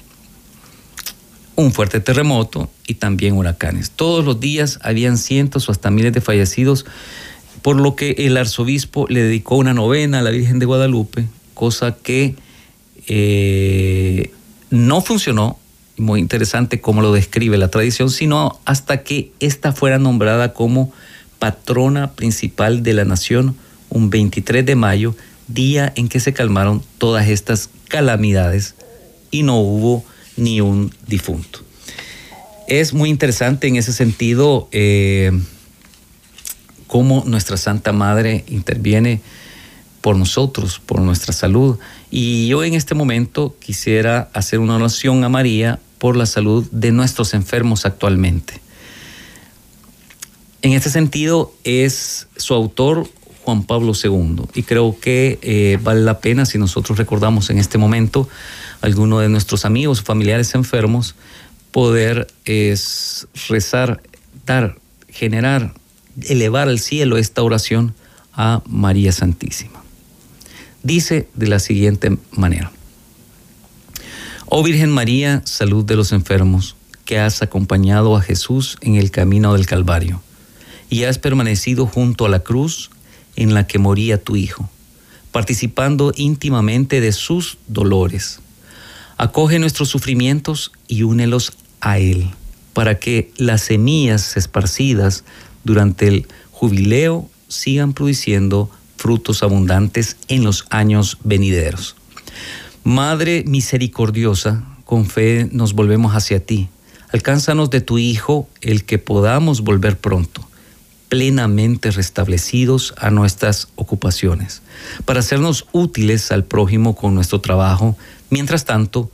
Un 1.55 1.71
fuerte 1.71 1.99
terremoto 1.99 2.69
y 2.87 2.95
también 2.95 3.35
huracanes. 3.35 3.91
Todos 3.91 4.25
los 4.25 4.39
días 4.39 4.79
habían 4.81 5.17
cientos 5.17 5.69
o 5.69 5.71
hasta 5.71 5.91
miles 5.91 6.13
de 6.13 6.21
fallecidos, 6.21 6.85
por 7.61 7.79
lo 7.79 7.95
que 7.95 8.15
el 8.19 8.37
arzobispo 8.37 9.05
le 9.07 9.21
dedicó 9.21 9.55
una 9.55 9.73
novena 9.73 10.19
a 10.19 10.21
la 10.21 10.31
Virgen 10.31 10.59
de 10.59 10.65
Guadalupe, 10.65 11.27
cosa 11.53 11.95
que 11.95 12.35
eh, 13.07 14.31
no 14.69 15.01
funcionó 15.01 15.59
muy 15.97 16.19
interesante 16.19 16.81
cómo 16.81 17.01
lo 17.01 17.13
describe 17.13 17.57
la 17.57 17.69
tradición, 17.69 18.09
sino 18.09 18.59
hasta 18.65 19.03
que 19.03 19.31
ésta 19.39 19.73
fuera 19.73 19.99
nombrada 19.99 20.53
como 20.53 20.91
patrona 21.39 22.13
principal 22.13 22.83
de 22.83 22.93
la 22.93 23.05
nación 23.05 23.55
un 23.89 24.09
23 24.09 24.65
de 24.65 24.75
mayo, 24.75 25.15
día 25.47 25.93
en 25.95 26.07
que 26.07 26.19
se 26.19 26.33
calmaron 26.33 26.81
todas 26.97 27.27
estas 27.27 27.69
calamidades 27.87 28.75
y 29.29 29.43
no 29.43 29.59
hubo 29.59 30.03
ni 30.37 30.61
un 30.61 30.93
difunto. 31.07 31.59
Es 32.67 32.93
muy 32.93 33.09
interesante 33.09 33.67
en 33.67 33.75
ese 33.75 33.93
sentido 33.93 34.69
eh, 34.71 35.31
cómo 36.87 37.23
nuestra 37.25 37.57
Santa 37.57 37.91
Madre 37.91 38.45
interviene 38.47 39.21
por 40.01 40.15
nosotros, 40.15 40.81
por 40.85 40.99
nuestra 41.01 41.33
salud. 41.33 41.79
Y 42.11 42.47
yo 42.47 42.63
en 42.63 42.73
este 42.73 42.93
momento 42.93 43.55
quisiera 43.59 44.29
hacer 44.33 44.59
una 44.59 44.75
oración 44.75 45.23
a 45.23 45.29
María 45.29 45.79
por 45.97 46.17
la 46.17 46.25
salud 46.25 46.67
de 46.71 46.91
nuestros 46.91 47.33
enfermos 47.33 47.85
actualmente. 47.85 48.59
En 50.61 50.73
este 50.73 50.89
sentido 50.89 51.53
es 51.63 52.27
su 52.37 52.53
autor 52.53 53.09
Juan 53.43 53.63
Pablo 53.63 53.93
II 54.01 54.45
y 54.53 54.63
creo 54.63 54.97
que 54.99 55.39
eh, 55.41 55.77
vale 55.81 56.01
la 56.01 56.19
pena 56.19 56.45
si 56.45 56.57
nosotros 56.57 56.97
recordamos 56.97 57.49
en 57.49 57.59
este 57.59 57.77
momento 57.77 58.29
alguno 58.81 59.19
de 59.19 59.29
nuestros 59.29 59.65
amigos 59.65 60.01
familiares 60.01 60.55
enfermos 60.55 61.15
poder 61.73 62.27
es, 62.45 63.27
rezar, 63.49 64.01
dar, 64.45 64.77
generar, 65.09 65.73
elevar 66.21 66.69
al 66.69 66.79
cielo 66.79 67.17
esta 67.17 67.41
oración 67.41 67.95
a 68.31 68.61
María 68.67 69.11
Santísima. 69.11 69.83
Dice 70.83 71.27
de 71.33 71.47
la 71.47 71.59
siguiente 71.59 72.17
manera. 72.31 72.71
Oh 74.45 74.61
Virgen 74.61 74.91
María, 74.91 75.41
salud 75.45 75.83
de 75.83 75.95
los 75.95 76.11
enfermos, 76.11 76.75
que 77.05 77.19
has 77.19 77.41
acompañado 77.41 78.15
a 78.15 78.21
Jesús 78.21 78.77
en 78.81 78.95
el 78.95 79.09
camino 79.09 79.53
del 79.53 79.65
Calvario, 79.65 80.21
y 80.89 81.05
has 81.05 81.17
permanecido 81.17 81.87
junto 81.87 82.25
a 82.25 82.29
la 82.29 82.41
cruz 82.41 82.91
en 83.35 83.53
la 83.53 83.67
que 83.67 83.79
moría 83.79 84.21
tu 84.21 84.35
Hijo, 84.35 84.69
participando 85.31 86.11
íntimamente 86.15 87.01
de 87.01 87.11
sus 87.11 87.57
dolores. 87.67 88.39
Acoge 89.17 89.59
nuestros 89.59 89.89
sufrimientos 89.89 90.71
y 90.87 91.03
únelos 91.03 91.53
a 91.81 91.99
Él, 91.99 92.29
para 92.73 92.99
que 92.99 93.31
las 93.37 93.61
semillas 93.61 94.37
esparcidas 94.37 95.23
durante 95.63 96.07
el 96.07 96.27
jubileo 96.51 97.29
sigan 97.47 97.93
produciendo 97.93 98.69
frutos 98.97 99.43
abundantes 99.43 100.17
en 100.27 100.43
los 100.43 100.65
años 100.69 101.17
venideros. 101.23 101.95
Madre 102.83 103.43
misericordiosa, 103.47 104.65
con 104.85 105.05
fe 105.05 105.47
nos 105.51 105.73
volvemos 105.73 106.15
hacia 106.15 106.45
ti. 106.45 106.69
Alcánzanos 107.11 107.69
de 107.69 107.81
tu 107.81 107.97
Hijo 107.97 108.49
el 108.61 108.85
que 108.85 108.97
podamos 108.97 109.61
volver 109.61 109.97
pronto, 109.97 110.47
plenamente 111.13 111.91
restablecidos 111.91 112.95
a 112.97 113.11
nuestras 113.11 113.67
ocupaciones, 113.75 114.63
para 115.05 115.19
hacernos 115.19 115.67
útiles 115.71 116.31
al 116.31 116.43
prójimo 116.43 116.95
con 116.95 117.13
nuestro 117.13 117.39
trabajo. 117.39 117.95
Mientras 118.31 118.65
tanto, 118.65 119.11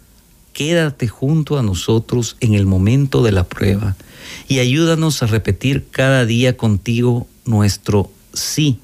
quédate 0.53 1.09
junto 1.09 1.59
a 1.59 1.61
nosotros 1.61 2.37
en 2.39 2.53
el 2.53 2.65
momento 2.65 3.21
de 3.21 3.33
la 3.33 3.43
prueba 3.43 3.97
y 4.47 4.59
ayúdanos 4.59 5.21
a 5.21 5.25
repetir 5.25 5.87
cada 5.91 6.25
día 6.25 6.55
contigo 6.55 7.27
nuestro 7.43 8.09
sí, 8.33 8.79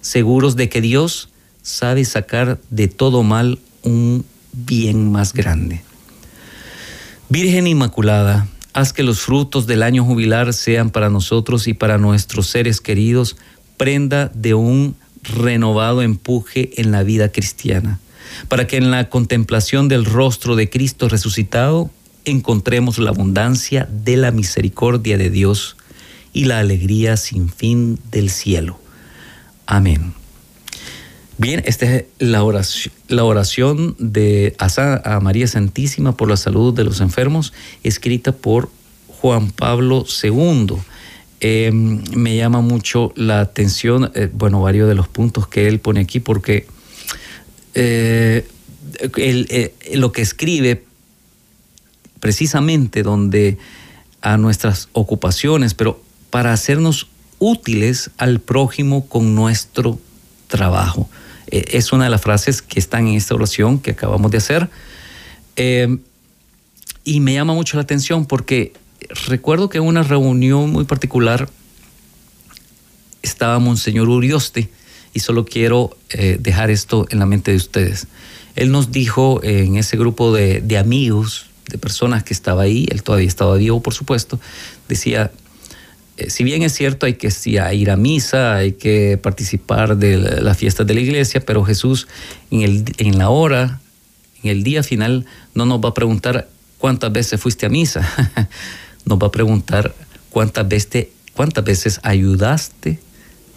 seguros 0.00 0.56
de 0.56 0.68
que 0.68 0.80
Dios 0.80 1.28
sabe 1.62 2.04
sacar 2.04 2.58
de 2.70 2.88
todo 2.88 3.22
mal 3.22 3.60
un 3.84 4.24
bien 4.52 5.12
más 5.12 5.32
grande. 5.32 5.84
Virgen 7.28 7.68
Inmaculada, 7.68 8.48
haz 8.76 8.92
que 8.92 9.02
los 9.02 9.20
frutos 9.20 9.66
del 9.66 9.82
año 9.82 10.04
jubilar 10.04 10.52
sean 10.52 10.90
para 10.90 11.08
nosotros 11.08 11.66
y 11.66 11.72
para 11.72 11.96
nuestros 11.96 12.48
seres 12.48 12.82
queridos 12.82 13.38
prenda 13.78 14.30
de 14.34 14.52
un 14.52 14.96
renovado 15.22 16.02
empuje 16.02 16.70
en 16.76 16.92
la 16.92 17.02
vida 17.02 17.32
cristiana, 17.32 17.98
para 18.48 18.66
que 18.66 18.76
en 18.76 18.90
la 18.90 19.08
contemplación 19.08 19.88
del 19.88 20.04
rostro 20.04 20.56
de 20.56 20.68
Cristo 20.68 21.08
resucitado 21.08 21.90
encontremos 22.26 22.98
la 22.98 23.10
abundancia 23.10 23.88
de 23.90 24.18
la 24.18 24.30
misericordia 24.30 25.16
de 25.16 25.30
Dios 25.30 25.78
y 26.34 26.44
la 26.44 26.58
alegría 26.58 27.16
sin 27.16 27.48
fin 27.48 27.98
del 28.10 28.28
cielo. 28.28 28.78
Amén. 29.64 30.12
Bien, 31.38 31.62
esta 31.66 31.84
es 31.84 32.04
la 32.18 32.42
oración, 32.42 32.94
la 33.08 33.24
oración 33.24 33.94
de 33.98 34.54
a 34.58 35.20
María 35.20 35.46
Santísima 35.46 36.16
por 36.16 36.30
la 36.30 36.38
salud 36.38 36.72
de 36.72 36.82
los 36.82 37.02
enfermos, 37.02 37.52
escrita 37.82 38.32
por 38.32 38.70
Juan 39.20 39.50
Pablo 39.50 40.06
II. 40.22 40.76
Em, 41.40 42.02
me 42.14 42.36
llama 42.36 42.62
mucho 42.62 43.12
la 43.16 43.40
atención, 43.40 44.10
eh, 44.14 44.30
bueno, 44.32 44.62
varios 44.62 44.88
de 44.88 44.94
los 44.94 45.08
puntos 45.08 45.46
que 45.46 45.68
él 45.68 45.78
pone 45.78 46.00
aquí, 46.00 46.20
porque 46.20 46.66
eh, 47.74 48.48
eh, 49.18 49.74
lo 49.94 50.12
que 50.12 50.22
escribe 50.22 50.84
precisamente 52.18 53.02
donde 53.02 53.58
a 54.22 54.38
nuestras 54.38 54.88
ocupaciones, 54.92 55.74
pero 55.74 56.00
para 56.30 56.54
hacernos 56.54 57.08
útiles 57.38 58.10
al 58.16 58.40
prójimo 58.40 59.06
con 59.06 59.34
nuestro 59.34 60.00
trabajo. 60.48 61.10
Eh, 61.48 61.64
es 61.72 61.92
una 61.92 62.04
de 62.04 62.10
las 62.10 62.20
frases 62.20 62.62
que 62.62 62.78
están 62.78 63.06
en 63.06 63.14
esta 63.14 63.34
oración 63.34 63.78
que 63.78 63.92
acabamos 63.92 64.30
de 64.30 64.38
hacer. 64.38 64.68
Eh, 65.56 65.98
y 67.04 67.20
me 67.20 67.34
llama 67.34 67.54
mucho 67.54 67.76
la 67.76 67.82
atención 67.82 68.26
porque 68.26 68.72
recuerdo 69.28 69.68
que 69.68 69.78
en 69.78 69.84
una 69.84 70.02
reunión 70.02 70.70
muy 70.70 70.84
particular 70.84 71.48
estaba 73.22 73.58
Monseñor 73.58 74.08
Urioste 74.08 74.68
y 75.14 75.20
solo 75.20 75.44
quiero 75.44 75.96
eh, 76.10 76.36
dejar 76.40 76.70
esto 76.70 77.06
en 77.10 77.20
la 77.20 77.26
mente 77.26 77.52
de 77.52 77.56
ustedes. 77.56 78.06
Él 78.54 78.70
nos 78.70 78.90
dijo 78.90 79.40
en 79.42 79.76
ese 79.76 79.96
grupo 79.96 80.34
de, 80.34 80.60
de 80.60 80.78
amigos, 80.78 81.46
de 81.68 81.78
personas 81.78 82.22
que 82.22 82.32
estaba 82.32 82.62
ahí, 82.62 82.86
él 82.90 83.02
todavía 83.02 83.28
estaba 83.28 83.56
vivo, 83.56 83.82
por 83.82 83.92
supuesto, 83.92 84.40
decía, 84.88 85.30
eh, 86.16 86.30
si 86.30 86.44
bien 86.44 86.62
es 86.62 86.72
cierto, 86.72 87.06
hay 87.06 87.14
que 87.14 87.30
ir 87.74 87.90
a 87.90 87.96
misa, 87.96 88.56
hay 88.56 88.72
que 88.72 89.18
participar 89.22 89.96
de 89.96 90.16
las 90.18 90.56
fiestas 90.56 90.86
de 90.86 90.94
la 90.94 91.00
iglesia, 91.00 91.40
pero 91.44 91.64
Jesús 91.64 92.08
en 92.50 93.18
la 93.18 93.28
hora, 93.28 93.80
en 94.42 94.50
el 94.50 94.62
día 94.62 94.82
final, 94.82 95.26
no 95.54 95.66
nos 95.66 95.80
va 95.80 95.90
a 95.90 95.94
preguntar 95.94 96.48
cuántas 96.78 97.12
veces 97.12 97.40
fuiste 97.40 97.66
a 97.66 97.68
misa, 97.68 98.08
nos 99.04 99.18
va 99.18 99.26
a 99.26 99.32
preguntar 99.32 99.94
cuántas 100.30 100.66
veces, 100.66 101.08
cuántas 101.34 101.64
veces 101.64 102.00
ayudaste 102.02 102.98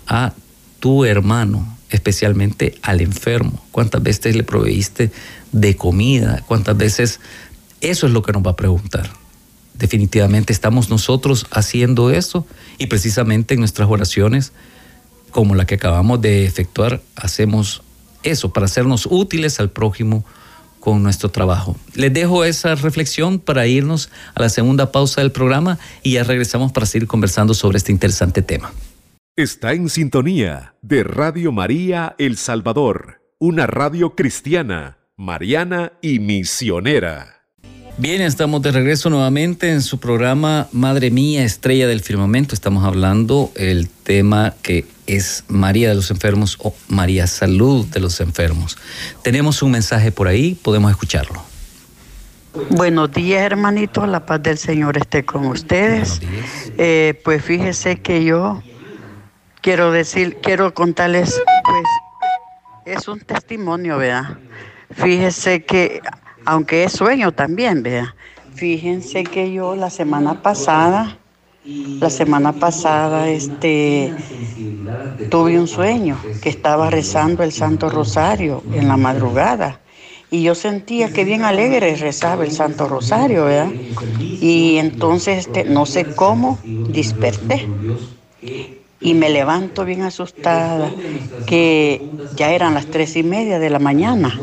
a 0.08 0.34
tu 0.80 1.06
hermano, 1.06 1.78
especialmente 1.90 2.76
al 2.82 3.00
enfermo, 3.02 3.66
cuántas 3.72 4.04
veces 4.04 4.36
le 4.36 4.44
proveíste 4.44 5.12
de 5.52 5.76
comida, 5.76 6.44
cuántas 6.46 6.76
veces, 6.76 7.20
eso 7.80 8.06
es 8.06 8.14
lo 8.14 8.22
que 8.22 8.34
nos 8.34 8.46
va 8.46 8.52
a 8.52 8.56
preguntar 8.56 9.19
definitivamente 9.80 10.54
estamos 10.54 10.90
nosotros 10.90 11.48
haciendo 11.52 12.12
eso 12.12 12.46
y 12.78 12.88
precisamente 12.88 13.54
en 13.56 13.62
nuestras 13.62 13.90
oraciones, 13.90 14.52
como 15.32 15.56
la 15.56 15.66
que 15.66 15.76
acabamos 15.76 16.22
de 16.22 16.46
efectuar, 16.46 17.02
hacemos 17.16 17.82
eso 18.22 18.52
para 18.52 18.66
hacernos 18.66 19.08
útiles 19.10 19.60
al 19.60 19.72
prójimo 19.72 20.26
con 20.82 21.02
nuestro 21.02 21.30
trabajo. 21.30 21.78
Les 21.94 22.14
dejo 22.14 22.44
esa 22.44 22.76
reflexión 22.76 23.40
para 23.40 23.68
irnos 23.68 24.10
a 24.36 24.42
la 24.42 24.50
segunda 24.50 24.92
pausa 24.92 25.22
del 25.22 25.32
programa 25.32 25.80
y 26.04 26.14
ya 26.14 26.24
regresamos 26.24 26.72
para 26.72 26.86
seguir 26.86 27.08
conversando 27.08 27.54
sobre 27.54 27.78
este 27.78 27.92
interesante 27.92 28.42
tema. 28.42 28.72
Está 29.36 29.72
en 29.74 29.90
sintonía 29.90 30.74
de 30.82 31.04
Radio 31.04 31.54
María 31.54 32.16
El 32.18 32.36
Salvador, 32.36 33.22
una 33.40 33.66
radio 33.66 34.14
cristiana, 34.16 34.98
mariana 35.16 35.94
y 36.02 36.20
misionera. 36.20 37.39
Bien, 38.00 38.22
estamos 38.22 38.62
de 38.62 38.72
regreso 38.72 39.10
nuevamente 39.10 39.74
en 39.74 39.82
su 39.82 40.00
programa 40.00 40.70
Madre 40.72 41.12
Mía, 41.12 41.44
Estrella 41.44 41.86
del 41.86 42.00
Firmamento. 42.00 42.56
Estamos 42.56 42.86
hablando 42.86 43.52
el 43.58 43.90
tema 43.90 44.54
que 44.62 44.86
es 45.06 45.44
María 45.50 45.90
de 45.90 45.96
los 45.96 46.10
Enfermos 46.10 46.58
o 46.62 46.74
María 46.88 47.28
Salud 47.28 47.86
de 47.88 48.00
los 48.00 48.22
Enfermos. 48.22 48.78
Tenemos 49.22 49.62
un 49.62 49.72
mensaje 49.72 50.14
por 50.14 50.30
ahí, 50.30 50.56
podemos 50.56 50.90
escucharlo. 50.92 51.44
Buenos 52.70 53.12
días, 53.12 53.42
hermanitos. 53.42 54.08
La 54.08 54.26
paz 54.26 54.44
del 54.44 54.58
Señor 54.58 54.96
esté 54.96 55.26
con 55.26 55.46
ustedes. 55.48 56.22
Eh, 56.78 57.20
pues 57.26 57.44
fíjese 57.44 58.00
que 58.00 58.24
yo 58.24 58.64
quiero 59.60 59.92
decir, 59.92 60.38
quiero 60.42 60.74
contarles, 60.74 61.38
pues, 61.66 62.98
es 62.98 63.10
un 63.10 63.20
testimonio, 63.20 63.98
¿verdad? 63.98 64.38
Fíjese 64.90 65.66
que 65.66 66.02
aunque 66.50 66.84
es 66.84 66.94
sueño 66.94 67.32
también, 67.32 67.84
vea. 67.84 68.16
Fíjense 68.56 69.24
que 69.24 69.54
yo 69.54 69.76
la 69.76 69.92
semana 69.92 70.42
pasada, 70.42 71.16
la 71.64 72.10
semana 72.10 72.54
pasada, 72.54 73.30
este, 73.30 74.12
tuve 75.30 75.60
un 75.60 75.68
sueño 75.68 76.18
que 76.42 76.50
estaba 76.50 76.90
rezando 76.90 77.44
el 77.44 77.52
Santo 77.52 77.88
Rosario 77.90 78.64
en 78.74 78.88
la 78.88 78.98
madrugada. 78.98 79.80
Y 80.32 80.42
yo 80.42 80.56
sentía 80.56 81.14
que 81.14 81.24
bien 81.24 81.44
alegre 81.44 81.96
rezaba 81.96 82.44
el 82.44 82.52
Santo 82.52 82.88
Rosario, 82.88 83.46
¿verdad? 83.46 83.72
Y 84.42 84.78
entonces, 84.78 85.38
este, 85.46 85.66
no 85.66 85.86
sé 85.86 86.06
cómo, 86.16 86.58
desperté. 86.88 87.68
Y 89.00 89.14
me 89.14 89.30
levanto 89.30 89.86
bien 89.86 90.02
asustada, 90.02 90.96
que 91.46 92.02
ya 92.32 92.52
eran 92.52 92.74
las 92.74 92.88
tres 92.88 93.16
y 93.16 93.24
media 93.24 93.60
de 93.60 93.70
la 93.70 93.80
mañana. 93.80 94.42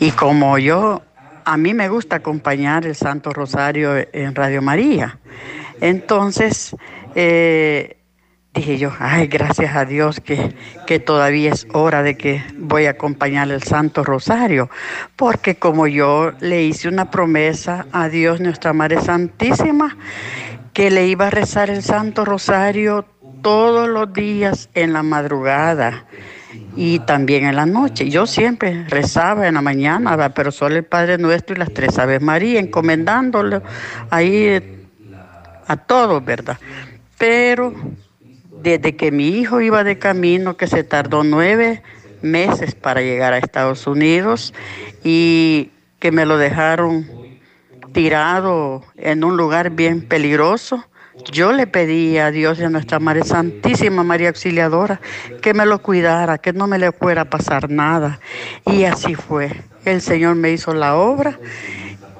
Y 0.00 0.10
como 0.10 0.58
yo 0.58 1.02
a 1.44 1.56
mí 1.56 1.74
me 1.74 1.88
gusta 1.88 2.16
acompañar 2.16 2.86
el 2.86 2.94
Santo 2.94 3.32
Rosario 3.32 3.94
en 4.12 4.34
Radio 4.34 4.62
María. 4.62 5.18
Entonces, 5.80 6.74
eh, 7.14 7.96
dije 8.54 8.78
yo, 8.78 8.92
ay, 8.98 9.26
gracias 9.26 9.74
a 9.76 9.84
Dios 9.84 10.20
que, 10.20 10.54
que, 10.86 10.98
todavía 10.98 11.52
es 11.52 11.66
hora 11.72 12.02
de 12.02 12.16
que 12.16 12.42
voy 12.56 12.86
a 12.86 12.90
acompañar 12.90 13.50
el 13.50 13.62
Santo 13.62 14.04
Rosario, 14.04 14.70
porque 15.16 15.56
como 15.56 15.86
yo 15.86 16.32
le 16.40 16.64
hice 16.64 16.88
una 16.88 17.10
promesa 17.10 17.86
a 17.92 18.08
Dios, 18.08 18.40
nuestra 18.40 18.72
Madre 18.72 19.00
Santísima, 19.00 19.96
que 20.72 20.90
le 20.90 21.06
iba 21.06 21.26
a 21.26 21.30
rezar 21.30 21.70
el 21.70 21.82
Santo 21.82 22.24
Rosario 22.24 23.04
todos 23.42 23.88
los 23.88 24.12
días 24.12 24.70
en 24.74 24.92
la 24.92 25.02
madrugada 25.02 26.06
y 26.76 26.98
también 27.00 27.44
en 27.44 27.56
la 27.56 27.66
noche. 27.66 28.10
Yo 28.10 28.26
siempre 28.26 28.84
rezaba 28.88 29.46
en 29.48 29.54
la 29.54 29.62
mañana, 29.62 30.32
pero 30.34 30.50
solo 30.50 30.76
el 30.76 30.84
Padre 30.84 31.18
Nuestro 31.18 31.54
y 31.54 31.58
las 31.58 31.72
tres 31.72 31.98
Aves 31.98 32.20
María, 32.20 32.60
encomendándolo 32.60 33.62
ahí 34.10 34.60
a 35.66 35.76
todos, 35.76 36.24
¿verdad? 36.24 36.58
Pero 37.18 37.72
desde 38.62 38.96
que 38.96 39.10
mi 39.10 39.28
hijo 39.28 39.60
iba 39.60 39.84
de 39.84 39.98
camino, 39.98 40.56
que 40.56 40.66
se 40.66 40.84
tardó 40.84 41.22
nueve 41.22 41.82
meses 42.22 42.74
para 42.74 43.02
llegar 43.02 43.34
a 43.34 43.38
Estados 43.38 43.86
Unidos 43.86 44.54
y 45.02 45.70
que 45.98 46.10
me 46.10 46.24
lo 46.26 46.38
dejaron 46.38 47.06
tirado 47.92 48.82
en 48.96 49.22
un 49.22 49.36
lugar 49.36 49.70
bien 49.70 50.02
peligroso, 50.02 50.84
yo 51.32 51.52
le 51.52 51.66
pedí 51.66 52.18
a 52.18 52.30
Dios 52.30 52.58
y 52.58 52.64
a 52.64 52.70
nuestra 52.70 52.98
Madre 52.98 53.22
Santísima 53.22 54.02
María 54.02 54.28
Auxiliadora 54.28 55.00
que 55.40 55.54
me 55.54 55.66
lo 55.66 55.80
cuidara, 55.80 56.38
que 56.38 56.52
no 56.52 56.66
me 56.66 56.78
le 56.78 56.92
fuera 56.92 57.22
a 57.22 57.30
pasar 57.30 57.70
nada. 57.70 58.20
Y 58.66 58.84
así 58.84 59.14
fue. 59.14 59.52
El 59.84 60.00
Señor 60.00 60.34
me 60.34 60.50
hizo 60.52 60.74
la 60.74 60.96
obra 60.96 61.38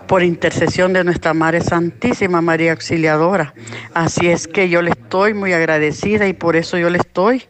por 0.07 0.23
intercesión 0.23 0.93
de 0.93 1.03
nuestra 1.03 1.35
Madre 1.35 1.61
Santísima 1.61 2.41
María 2.41 2.73
Auxiliadora. 2.73 3.55
Así 3.95 4.29
es 4.29 4.47
que 4.47 4.69
yo 4.69 4.83
le 4.83 4.91
estoy 4.91 5.35
muy 5.35 5.53
agradecida 5.53 6.27
y 6.29 6.33
por 6.33 6.57
eso 6.57 6.79
yo 6.79 6.91
le 6.91 6.99
estoy, 6.99 7.43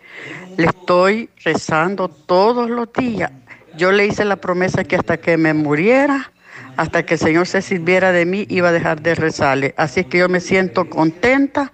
le 0.57 0.67
estoy 0.67 1.31
rezando 1.45 2.09
todos 2.09 2.71
los 2.71 2.93
días. 2.93 3.33
Yo 3.77 3.91
le 3.91 4.07
hice 4.07 4.25
la 4.25 4.37
promesa 4.37 4.85
que 4.85 4.97
hasta 4.97 5.17
que 5.17 5.37
me 5.37 5.53
muriera, 5.53 6.33
hasta 6.77 7.05
que 7.05 7.15
el 7.15 7.21
Señor 7.21 7.47
se 7.47 7.63
sirviera 7.63 8.13
de 8.13 8.27
mí, 8.27 8.47
iba 8.49 8.69
a 8.69 8.73
dejar 8.73 9.01
de 9.03 9.15
rezarle. 9.15 9.75
Así 9.77 10.05
que 10.05 10.19
yo 10.19 10.29
me 10.29 10.41
siento 10.41 10.89
contenta 10.89 11.73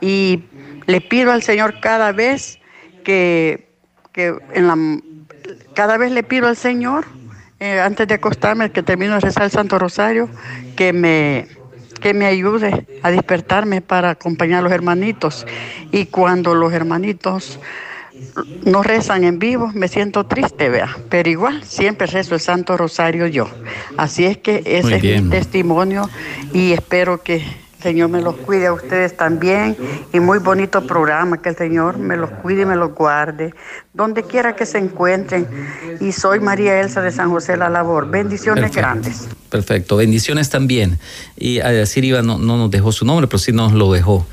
y 0.00 0.44
le 0.86 1.00
pido 1.00 1.32
al 1.32 1.42
Señor 1.42 1.80
cada 1.80 2.12
vez 2.12 2.58
que, 3.04 3.68
en 4.14 4.66
la, 4.66 4.76
cada 5.74 5.96
vez 5.96 6.12
le 6.12 6.22
pido 6.22 6.48
al 6.48 6.56
Señor, 6.56 7.06
eh, 7.58 7.80
antes 7.80 8.08
de 8.08 8.14
acostarme, 8.14 8.70
que 8.70 8.82
termino 8.82 9.14
de 9.14 9.20
rezar 9.20 9.44
el 9.44 9.50
Santo 9.50 9.78
Rosario, 9.78 10.28
que 10.76 10.92
me, 10.92 11.46
que 12.00 12.14
me 12.14 12.26
ayude 12.26 12.86
a 13.02 13.10
despertarme 13.10 13.82
para 13.82 14.10
acompañar 14.10 14.60
a 14.60 14.62
los 14.62 14.72
hermanitos. 14.72 15.46
Y 15.92 16.06
cuando 16.06 16.54
los 16.54 16.72
hermanitos 16.72 17.60
no 18.64 18.82
rezan 18.82 19.24
en 19.24 19.38
vivo, 19.38 19.70
me 19.74 19.88
siento 19.88 20.24
triste, 20.24 20.68
vea, 20.68 20.96
pero 21.08 21.28
igual 21.28 21.64
siempre 21.64 22.06
rezo 22.06 22.34
el 22.34 22.40
Santo 22.40 22.76
Rosario 22.76 23.26
yo. 23.26 23.48
Así 23.96 24.24
es 24.24 24.38
que 24.38 24.62
ese 24.64 24.96
es 24.96 25.22
mi 25.22 25.30
testimonio 25.30 26.08
y 26.52 26.72
espero 26.72 27.22
que 27.22 27.36
el 27.36 27.82
Señor 27.82 28.10
me 28.10 28.20
los 28.20 28.36
cuide 28.36 28.66
a 28.66 28.74
ustedes 28.74 29.16
también 29.16 29.76
y 30.12 30.20
muy 30.20 30.38
bonito 30.38 30.86
programa, 30.86 31.40
que 31.40 31.48
el 31.48 31.56
Señor 31.56 31.96
me 31.96 32.16
los 32.16 32.30
cuide 32.30 32.62
y 32.62 32.66
me 32.66 32.76
los 32.76 32.94
guarde, 32.94 33.54
donde 33.94 34.22
quiera 34.22 34.54
que 34.54 34.66
se 34.66 34.78
encuentren. 34.78 35.48
Y 35.98 36.12
soy 36.12 36.40
María 36.40 36.80
Elsa 36.80 37.00
de 37.00 37.10
San 37.10 37.30
José 37.30 37.56
La 37.56 37.70
Labor. 37.70 38.10
Bendiciones 38.10 38.74
grandes. 38.74 39.28
Perfecto, 39.48 39.96
bendiciones 39.96 40.50
también. 40.50 40.98
Y 41.36 41.60
a 41.60 41.68
decir 41.68 42.04
Iba 42.04 42.20
no, 42.20 42.38
no 42.38 42.58
nos 42.58 42.70
dejó 42.70 42.92
su 42.92 43.06
nombre, 43.06 43.26
pero 43.26 43.38
sí 43.38 43.50
nos 43.50 43.72
lo 43.72 43.90
dejó. 43.90 44.26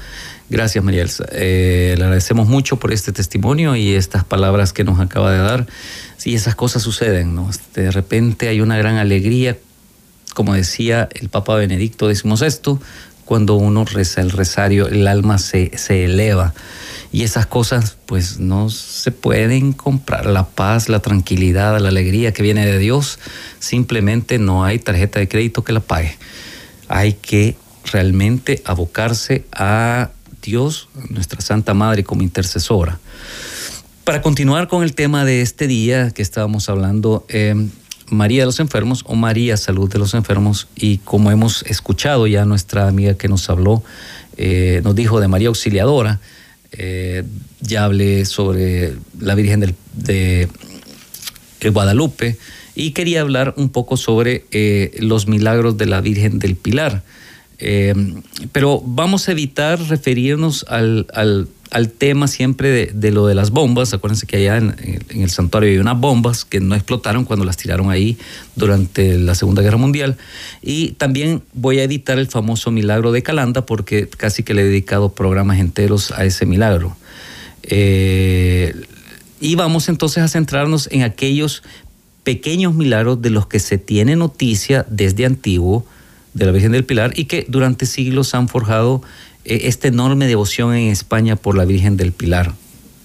Gracias, 0.50 0.82
María. 0.82 1.06
Eh, 1.32 1.96
le 1.98 2.04
agradecemos 2.04 2.48
mucho 2.48 2.78
por 2.78 2.94
este 2.94 3.12
testimonio 3.12 3.76
y 3.76 3.94
estas 3.94 4.24
palabras 4.24 4.72
que 4.72 4.86
nos 4.86 5.00
acaba 5.00 5.32
de 5.32 5.40
dar. 5.40 5.68
Sí, 6.16 6.36
esas 6.36 6.56
cosas 6.56 6.84
suceden, 6.84 7.36
¿no? 7.36 7.50
De 7.74 7.92
repente 7.92 8.48
hay 8.48 8.62
una 8.62 8.78
gran 8.78 8.96
alegría, 8.96 9.58
como 10.34 10.54
decía 10.54 11.10
el 11.14 11.28
Papa 11.28 11.56
Benedicto 11.56 12.14
XVI, 12.14 12.80
cuando 13.26 13.56
uno 13.56 13.84
reza 13.84 14.22
el 14.22 14.32
rosario, 14.32 14.88
el 14.88 15.06
alma 15.08 15.38
se, 15.38 15.78
se 15.78 16.06
eleva. 16.06 16.54
Y 17.12 17.24
esas 17.24 17.46
cosas, 17.46 17.98
pues, 18.06 18.40
no 18.40 18.70
se 18.70 19.12
pueden 19.12 19.74
comprar. 19.74 20.28
La 20.28 20.46
paz, 20.46 20.88
la 20.88 21.02
tranquilidad, 21.02 21.78
la 21.80 21.90
alegría 21.90 22.32
que 22.32 22.44
viene 22.44 22.66
de 22.66 22.80
Dios, 22.80 23.20
simplemente 23.60 24.40
no 24.40 24.64
hay 24.64 24.80
tarjeta 24.80 25.20
de 25.20 25.28
crédito 25.28 25.66
que 25.66 25.74
la 25.74 25.82
pague. 25.82 26.18
Hay 26.88 27.14
que 27.14 27.58
realmente 27.92 28.62
abocarse 28.66 29.46
a 29.52 30.12
Dios, 30.48 30.88
nuestra 31.10 31.42
Santa 31.42 31.74
Madre 31.74 32.06
como 32.06 32.24
intercesora. 32.24 33.00
Para 34.06 34.22
continuar 34.22 34.70
con 34.70 34.82
el 34.82 34.96
tema 34.96 35.26
de 35.26 35.42
este 35.42 35.68
día 35.68 36.12
que 36.12 36.22
estábamos 36.22 36.70
hablando, 36.70 37.26
eh, 37.28 37.54
María 38.10 38.44
de 38.44 38.46
los 38.46 38.62
Enfermos 38.62 39.04
o 39.06 39.16
María 39.16 39.58
Salud 39.58 39.92
de 39.92 40.00
los 40.00 40.14
Enfermos, 40.14 40.70
y 40.78 41.00
como 41.00 41.32
hemos 41.32 41.64
escuchado 41.64 42.26
ya 42.28 42.46
nuestra 42.46 42.88
amiga 42.88 43.16
que 43.16 43.28
nos 43.28 43.50
habló, 43.50 43.84
eh, 44.38 44.80
nos 44.86 44.96
dijo 44.96 45.20
de 45.20 45.28
María 45.28 45.50
Auxiliadora, 45.50 46.22
eh, 46.72 47.26
ya 47.60 47.84
hablé 47.84 48.24
sobre 48.24 48.96
la 49.20 49.36
Virgen 49.36 49.60
del, 49.60 49.76
de 49.94 50.48
Guadalupe 51.70 52.38
y 52.74 52.92
quería 52.92 53.20
hablar 53.20 53.54
un 53.58 53.68
poco 53.68 53.98
sobre 53.98 54.46
los 55.00 55.28
milagros 55.28 55.78
de 55.78 55.88
la 55.88 56.00
Virgen 56.00 56.40
del 56.40 56.56
Pilar. 56.56 57.04
Eh, 57.60 57.94
pero 58.52 58.82
vamos 58.86 59.28
a 59.28 59.32
evitar 59.32 59.80
referirnos 59.82 60.66
al, 60.70 61.08
tema 61.98 62.28
siempre 62.28 62.92
de, 62.94 63.12
lo 63.12 63.28
de 63.28 63.36
las 63.36 63.52
bombas. 63.52 63.94
Acuérdense 63.94 64.28
que 64.28 64.38
allá 64.38 64.58
en, 64.58 64.76
el 65.10 65.30
santuario 65.30 65.70
hay 65.70 65.78
unas 65.78 66.00
bombas 66.00 66.46
que 66.46 66.60
no 66.60 66.76
explotaron 66.76 67.26
cuando 67.26 67.46
las 67.46 67.58
tiraron 67.58 67.90
ahí 67.90 68.18
durante 68.56 69.18
la 69.18 69.36
Segunda 69.36 69.62
Guerra 69.62 69.78
Mundial. 69.78 70.18
Y 70.62 70.92
también 70.94 71.42
voy 71.54 71.80
a 71.80 71.84
evitar 71.84 72.20
el 72.20 72.28
famoso 72.28 72.72
milagro 72.72 73.12
de 73.12 73.24
Calanda 73.24 73.66
porque 73.66 74.08
casi 74.08 74.44
que 74.44 74.54
le 74.54 74.62
he 74.62 74.66
dedicado 74.66 75.14
programas 75.14 75.60
enteros 75.60 76.12
a 76.12 76.26
ese 76.26 76.46
milagro. 76.46 76.96
Eh, 77.64 78.74
y 79.40 79.56
vamos 79.56 79.90
entonces 79.90 80.24
a 80.24 80.28
centrarnos 80.28 80.88
en 80.92 81.04
aquellos 81.04 81.64
pequeños 82.24 82.74
milagros 82.74 83.22
de 83.22 83.30
los 83.30 83.48
que 83.48 83.60
se 83.60 83.78
tiene 83.78 84.16
noticia 84.16 84.86
desde 84.90 85.26
antiguo 85.26 85.86
de 86.38 86.46
la 86.46 86.52
Virgen 86.52 86.72
del 86.72 86.86
Pilar 86.86 87.14
y 87.16 87.26
que 87.26 87.46
durante 87.50 87.86
siglos 87.86 88.34
han 88.36 88.48
forjado 88.48 89.02
eh, 89.44 89.62
esta 89.64 89.88
enorme 89.88 90.28
devoción 90.28 90.76
en 90.76 90.92
España 90.92 91.36
por 91.36 91.58
la 91.58 91.66
Virgen 91.66 91.98
del 91.98 92.12
Pilar, 92.12 92.54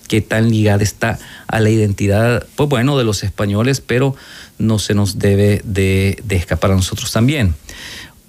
que 0.06 0.20
tan 0.20 0.50
ligada 0.50 0.82
está 0.82 1.18
a 1.46 1.60
la 1.60 1.70
identidad, 1.70 2.46
pues 2.56 2.68
bueno, 2.68 2.98
de 2.98 3.04
los 3.04 3.24
españoles, 3.24 3.80
pero 3.80 4.14
no 4.58 4.78
se 4.78 4.94
nos 4.94 5.18
debe 5.18 5.62
de, 5.64 6.18
de 6.24 6.36
escapar 6.36 6.72
a 6.72 6.76
nosotros 6.76 7.10
también. 7.10 7.54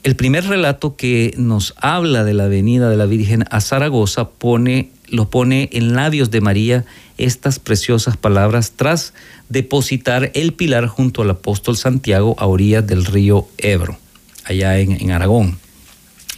El 0.04 0.16
primer 0.16 0.46
relato 0.46 0.96
que 0.96 1.34
nos 1.38 1.74
habla 1.78 2.24
de 2.24 2.34
la 2.34 2.48
venida 2.48 2.90
de 2.90 2.98
la 2.98 3.06
Virgen 3.06 3.46
a 3.50 3.62
Zaragoza 3.62 4.30
pone, 4.30 4.90
lo 5.08 5.30
pone 5.30 5.70
en 5.74 5.94
labios 5.94 6.32
de 6.32 6.42
María 6.42 6.86
estas 7.18 7.60
preciosas 7.60 8.18
palabras 8.18 8.74
tras 8.76 9.14
depositar 9.50 10.32
el 10.34 10.54
pilar 10.54 10.88
junto 10.88 11.22
al 11.22 11.30
apóstol 11.30 11.78
Santiago 11.78 12.36
a 12.38 12.48
orillas 12.48 12.86
del 12.88 13.06
río 13.06 13.48
Ebro. 13.58 13.98
Allá 14.46 14.80
en, 14.80 15.12
Aragón. 15.12 15.58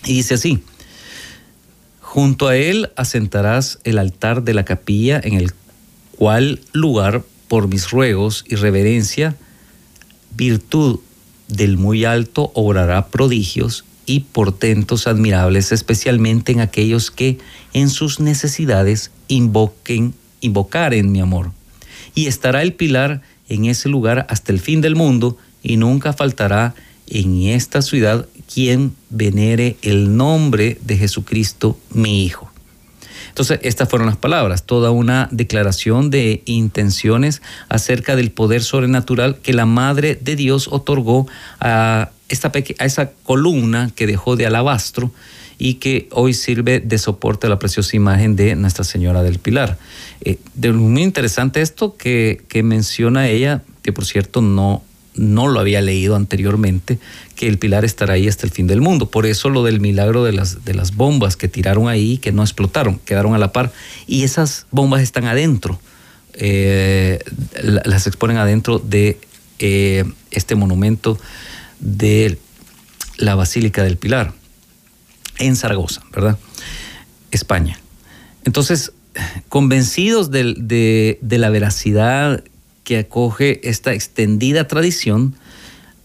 Y 0.06 0.14
dice 0.14 0.36
así, 0.36 0.64
junto 2.00 2.48
a 2.48 2.56
él 2.56 2.92
asentarás 2.96 3.80
el 3.84 3.98
altar 3.98 4.44
de 4.44 4.54
la 4.54 4.66
capilla 4.66 5.20
en 5.24 5.34
el 5.34 5.52
cual 6.16 6.62
lugar 6.72 7.24
por 7.48 7.68
mis 7.68 7.90
ruegos 7.90 8.46
y 8.48 8.56
reverencia, 8.56 9.36
virtud 10.36 11.00
del 11.48 11.78
muy 11.78 12.06
alto 12.06 12.52
obrará 12.54 13.08
prodigios 13.08 13.86
y 14.06 14.22
portentos 14.22 15.08
admirables, 15.08 15.72
especialmente 15.72 16.52
en 16.52 16.60
aquellos 16.60 17.12
que 17.12 17.40
en 17.74 17.90
sus 17.90 18.20
necesidades 18.20 19.12
invoquen, 19.28 20.14
invocaren 20.42 21.12
mi 21.12 21.22
amor. 21.22 21.52
Y 22.14 22.28
estará 22.28 22.62
el 22.62 22.74
pilar 22.74 23.22
en 23.50 23.66
ese 23.66 23.90
lugar 23.90 24.26
hasta 24.30 24.52
el 24.52 24.60
fin 24.60 24.82
del 24.82 24.96
mundo, 24.96 25.38
y 25.64 25.78
nunca 25.78 26.14
faltará 26.14 26.76
en 27.08 27.44
esta 27.44 27.82
ciudad 27.82 28.28
quien 28.54 28.96
venere 29.10 29.78
el 29.82 30.16
nombre 30.16 30.78
de 30.84 30.98
Jesucristo, 30.98 31.78
mi 31.92 32.24
Hijo. 32.26 32.52
Entonces, 33.30 33.60
estas 33.64 33.90
fueron 33.90 34.08
las 34.08 34.16
palabras, 34.16 34.64
toda 34.64 34.92
una 34.92 35.28
declaración 35.30 36.10
de 36.10 36.42
intenciones 36.46 37.42
acerca 37.68 38.16
del 38.16 38.32
poder 38.32 38.64
sobrenatural 38.64 39.40
que 39.40 39.52
la 39.52 39.66
Madre 39.66 40.16
de 40.16 40.38
Dios 40.38 40.70
otorgó 40.72 41.28
a, 41.60 42.12
esta 42.30 42.52
a 42.80 42.86
esa 42.86 43.12
columna 43.24 43.92
que 43.94 44.08
dejó 44.08 44.38
de 44.38 44.46
alabastro 44.46 45.12
y 45.58 45.76
que 45.76 46.08
hoy 46.12 46.34
sirve 46.34 46.80
de 46.80 46.98
soporte 46.98 47.48
a 47.48 47.50
la 47.50 47.60
preciosa 47.60 47.96
imagen 47.96 48.38
de 48.38 48.56
Nuestra 48.56 48.86
Señora 48.86 49.22
del 49.22 49.40
Pilar. 49.40 49.78
Eh, 50.22 50.38
de 50.54 50.72
muy 50.72 51.04
interesante 51.04 51.62
esto 51.62 51.98
que, 51.98 52.42
que 52.48 52.64
menciona 52.64 53.28
ella, 53.28 53.64
que 53.82 53.92
por 53.92 54.06
cierto 54.06 54.42
no 54.42 54.82
no 55.16 55.48
lo 55.48 55.60
había 55.60 55.82
leído 55.82 56.16
anteriormente, 56.16 57.00
que 57.36 57.48
el 57.48 57.58
pilar 57.58 57.86
estará 57.86 58.14
ahí 58.14 58.28
hasta 58.28 58.46
el 58.46 58.52
fin 58.52 58.68
del 58.68 58.82
mundo. 58.82 59.10
Por 59.10 59.26
eso 59.26 59.50
lo 59.50 59.64
del 59.64 59.80
milagro 59.80 60.24
de 60.24 60.34
las, 60.34 60.66
de 60.66 60.74
las 60.74 60.96
bombas 60.96 61.38
que 61.38 61.48
tiraron 61.48 61.88
ahí, 61.88 62.18
que 62.18 62.32
no 62.32 62.44
explotaron, 62.44 63.00
quedaron 63.00 63.34
a 63.34 63.38
la 63.38 63.52
par. 63.52 63.72
Y 64.08 64.24
esas 64.24 64.68
bombas 64.72 65.02
están 65.02 65.26
adentro, 65.26 65.80
eh, 66.34 67.20
las 67.62 68.08
exponen 68.08 68.38
adentro 68.38 68.80
de 68.80 69.20
eh, 69.60 70.06
este 70.32 70.56
monumento 70.56 71.18
de 71.80 72.38
la 73.18 73.36
Basílica 73.36 73.84
del 73.84 73.98
Pilar, 73.98 74.34
en 75.38 75.56
Zaragoza, 75.56 76.02
¿verdad? 76.14 76.38
España. 77.32 77.80
Entonces, 78.44 78.92
convencidos 79.50 80.30
de, 80.32 81.18
de 81.22 81.38
la 81.38 81.50
veracidad 81.50 82.44
que 82.86 83.00
acoge 83.00 83.68
esta 83.68 83.94
extendida 83.94 84.70
tradición, 84.70 85.36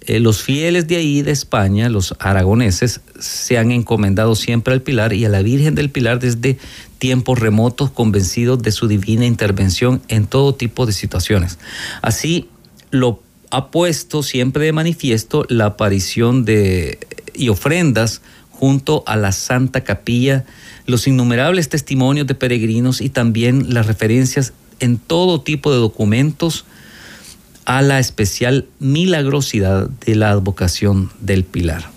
eh, 0.01 0.19
los 0.19 0.43
fieles 0.43 0.89
de 0.89 0.97
ahí, 0.97 1.23
de 1.23 1.31
España, 1.31 1.89
los 1.89 2.17
aragoneses, 2.19 3.03
se 3.21 3.59
han 3.59 3.71
encomendado 3.71 4.35
siempre 4.35 4.75
al 4.75 4.83
Pilar 4.83 5.13
y 5.13 5.25
a 5.25 5.29
la 5.29 5.43
Virgen 5.43 5.77
del 5.77 5.91
Pilar 5.91 6.19
desde 6.19 6.59
tiempos 6.99 7.39
remotos, 7.39 7.91
convencidos 7.91 8.63
de 8.63 8.73
su 8.73 8.89
divina 8.89 9.27
intervención 9.27 10.03
en 10.09 10.27
todo 10.27 10.55
tipo 10.55 10.87
de 10.87 10.93
situaciones. 10.93 11.59
Así 12.03 12.49
lo 12.91 13.23
ha 13.51 13.71
puesto 13.71 14.23
siempre 14.23 14.65
de 14.65 14.73
manifiesto 14.73 15.45
la 15.49 15.67
aparición 15.67 16.45
de 16.45 16.99
y 17.35 17.49
ofrendas 17.49 18.23
junto 18.51 19.03
a 19.07 19.17
la 19.17 19.33
Santa 19.33 19.83
Capilla, 19.85 20.45
los 20.87 21.07
innumerables 21.07 21.69
testimonios 21.69 22.27
de 22.27 22.35
peregrinos 22.35 23.01
y 23.01 23.09
también 23.09 23.73
las 23.73 23.87
referencias 23.87 24.53
en 24.81 24.99
todo 24.99 25.41
tipo 25.41 25.73
de 25.73 25.79
documentos 25.79 26.65
a 27.65 27.83
la 27.83 27.99
especial 28.01 28.67
milagrosidad 28.81 29.89
de 29.89 30.17
la 30.17 30.31
advocación 30.31 31.11
del 31.21 31.45
Pilar. 31.45 31.91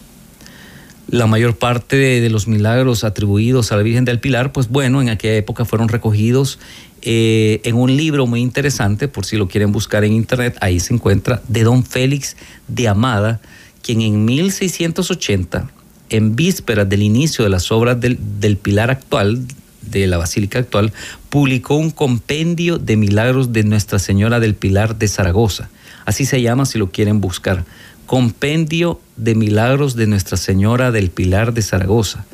La 1.07 1.27
mayor 1.27 1.57
parte 1.57 1.95
de, 1.95 2.29
los 2.29 2.47
milagros 2.47 3.03
atribuidos 3.03 3.71
a 3.71 3.77
la 3.77 3.83
Virgen 3.83 4.05
del 4.05 4.19
Pilar, 4.19 4.51
pues 4.51 4.69
bueno, 4.69 5.01
en 5.01 5.09
aquella 5.09 5.35
época 5.35 5.65
fueron 5.65 5.89
recogidos 5.89 6.59
eh, 7.01 7.59
en 7.63 7.75
un 7.75 7.95
libro 7.95 8.25
muy 8.25 8.41
interesante, 8.41 9.07
por 9.07 9.25
si 9.25 9.35
lo 9.35 9.47
quieren 9.47 9.71
buscar 9.71 10.03
en 10.03 10.13
internet, 10.13 10.57
ahí 10.61 10.79
se 10.79 10.93
encuentra, 10.93 11.41
de 11.47 11.63
don 11.63 11.83
Félix 11.83 12.37
de 12.67 12.87
Amada, 12.87 13.41
quien 13.81 14.01
en 14.01 14.25
1680, 14.25 15.69
en 16.09 16.35
vísperas 16.35 16.87
del 16.87 17.03
inicio 17.03 17.43
de 17.43 17.49
las 17.49 17.71
obras 17.71 17.99
del, 17.99 18.17
del 18.39 18.57
Pilar 18.57 18.89
actual, 18.89 19.45
de 19.89 20.07
la 20.07 20.17
Basílica 20.17 20.59
actual, 20.59 20.93
publicó 21.29 21.75
un 21.75 21.91
compendio 21.91 22.77
de 22.77 22.97
milagros 22.97 23.53
de 23.53 23.63
Nuestra 23.63 23.99
Señora 23.99 24.39
del 24.39 24.55
Pilar 24.55 24.97
de 24.97 25.07
Zaragoza. 25.07 25.69
Así 26.05 26.25
se 26.25 26.41
llama 26.41 26.65
si 26.65 26.77
lo 26.77 26.91
quieren 26.91 27.21
buscar. 27.21 27.65
Compendio 28.05 28.99
de 29.15 29.35
milagros 29.35 29.95
de 29.95 30.07
Nuestra 30.07 30.37
Señora 30.37 30.91
del 30.91 31.09
Pilar 31.09 31.53
de 31.53 31.61
Zaragoza. 31.61 32.25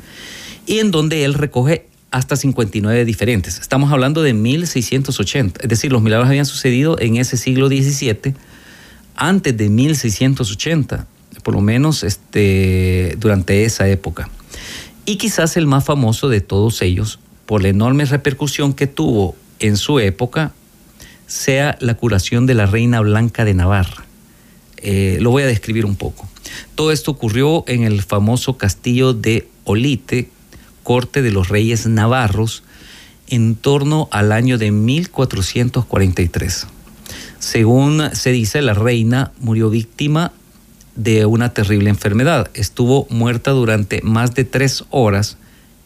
Y 0.66 0.78
en 0.78 0.90
donde 0.90 1.24
él 1.24 1.34
recoge 1.34 1.86
hasta 2.10 2.36
59 2.36 3.04
diferentes. 3.04 3.58
Estamos 3.60 3.92
hablando 3.92 4.22
de 4.22 4.34
1680. 4.34 5.60
Es 5.62 5.68
decir, 5.68 5.92
los 5.92 6.02
milagros 6.02 6.28
habían 6.28 6.46
sucedido 6.46 6.98
en 6.98 7.16
ese 7.16 7.36
siglo 7.36 7.68
XVII, 7.68 8.34
antes 9.14 9.56
de 9.56 9.68
1680, 9.68 11.06
por 11.44 11.54
lo 11.54 11.60
menos 11.60 12.02
este, 12.02 13.16
durante 13.18 13.64
esa 13.64 13.88
época. 13.88 14.28
Y 15.06 15.16
quizás 15.16 15.56
el 15.56 15.66
más 15.66 15.84
famoso 15.84 16.28
de 16.28 16.40
todos 16.40 16.82
ellos 16.82 17.20
por 17.50 17.62
la 17.64 17.68
enorme 17.68 18.04
repercusión 18.04 18.74
que 18.74 18.86
tuvo 18.86 19.34
en 19.58 19.76
su 19.76 19.98
época, 19.98 20.52
sea 21.26 21.76
la 21.80 21.94
curación 21.94 22.46
de 22.46 22.54
la 22.54 22.66
reina 22.66 23.00
blanca 23.00 23.44
de 23.44 23.54
Navarra. 23.54 24.06
Eh, 24.76 25.18
lo 25.20 25.32
voy 25.32 25.42
a 25.42 25.46
describir 25.46 25.84
un 25.84 25.96
poco. 25.96 26.28
Todo 26.76 26.92
esto 26.92 27.10
ocurrió 27.10 27.64
en 27.66 27.82
el 27.82 28.02
famoso 28.02 28.56
castillo 28.56 29.14
de 29.14 29.48
Olite, 29.64 30.30
corte 30.84 31.22
de 31.22 31.32
los 31.32 31.48
reyes 31.48 31.88
navarros, 31.88 32.62
en 33.26 33.56
torno 33.56 34.08
al 34.12 34.30
año 34.30 34.56
de 34.56 34.70
1443. 34.70 36.68
Según 37.40 38.10
se 38.12 38.30
dice, 38.30 38.62
la 38.62 38.74
reina 38.74 39.32
murió 39.40 39.70
víctima 39.70 40.30
de 40.94 41.26
una 41.26 41.52
terrible 41.52 41.90
enfermedad. 41.90 42.48
Estuvo 42.54 43.08
muerta 43.10 43.50
durante 43.50 44.02
más 44.02 44.36
de 44.36 44.44
tres 44.44 44.84
horas 44.90 45.36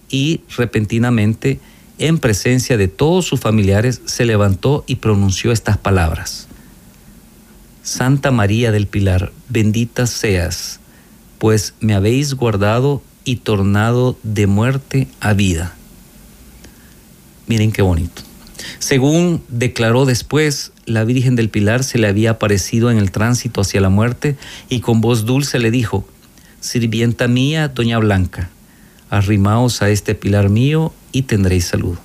y 0.09 0.41
repentinamente, 0.57 1.61
en 1.99 2.19
presencia 2.19 2.77
de 2.77 2.89
todos 2.89 3.27
sus 3.27 3.41
familiares, 3.41 4.03
se 4.05 4.25
levantó 4.25 4.85
y 4.87 4.97
pronunció 4.97 5.53
estas 5.53 5.79
palabras. 5.79 6.49
Santa 7.83 8.31
María 8.31 8.73
del 8.73 8.87
Pilar, 8.87 9.33
bendita 9.49 10.07
seas, 10.07 10.81
pues 11.39 11.75
me 11.81 11.95
habéis 11.95 12.35
guardado 12.35 13.03
y 13.25 13.37
tornado 13.37 14.19
de 14.23 14.47
muerte 14.47 15.09
a 15.21 15.35
vida. 15.35 15.75
Miren 17.47 17.73
qué 17.73 17.83
bonito. 17.83 18.23
Según 18.79 19.43
declaró 19.49 20.07
después, 20.07 20.73
la 20.87 21.05
Virgen 21.05 21.37
del 21.37 21.51
Pilar 21.51 21.85
se 21.85 21.99
le 21.99 22.09
había 22.09 22.33
aparecido 22.33 22.91
en 22.91 22.99
el 22.99 23.11
tránsito 23.11 23.61
hacia 23.61 23.81
la 23.81 23.89
muerte 23.89 24.37
y 24.69 24.81
con 24.81 25.01
voz 25.01 25.25
dulce 25.25 25.59
le 25.59 25.71
dijo, 25.71 26.07
Sirvienta 26.61 27.29
mía, 27.29 27.69
Doña 27.69 27.99
Blanca, 27.99 28.51
arrimaos 29.17 29.83
a 29.83 29.91
este 29.91 30.15
pilar 30.15 30.49
mío 30.49 30.93
y 31.13 31.23
tendréis 31.23 31.67
salud. 31.67 31.97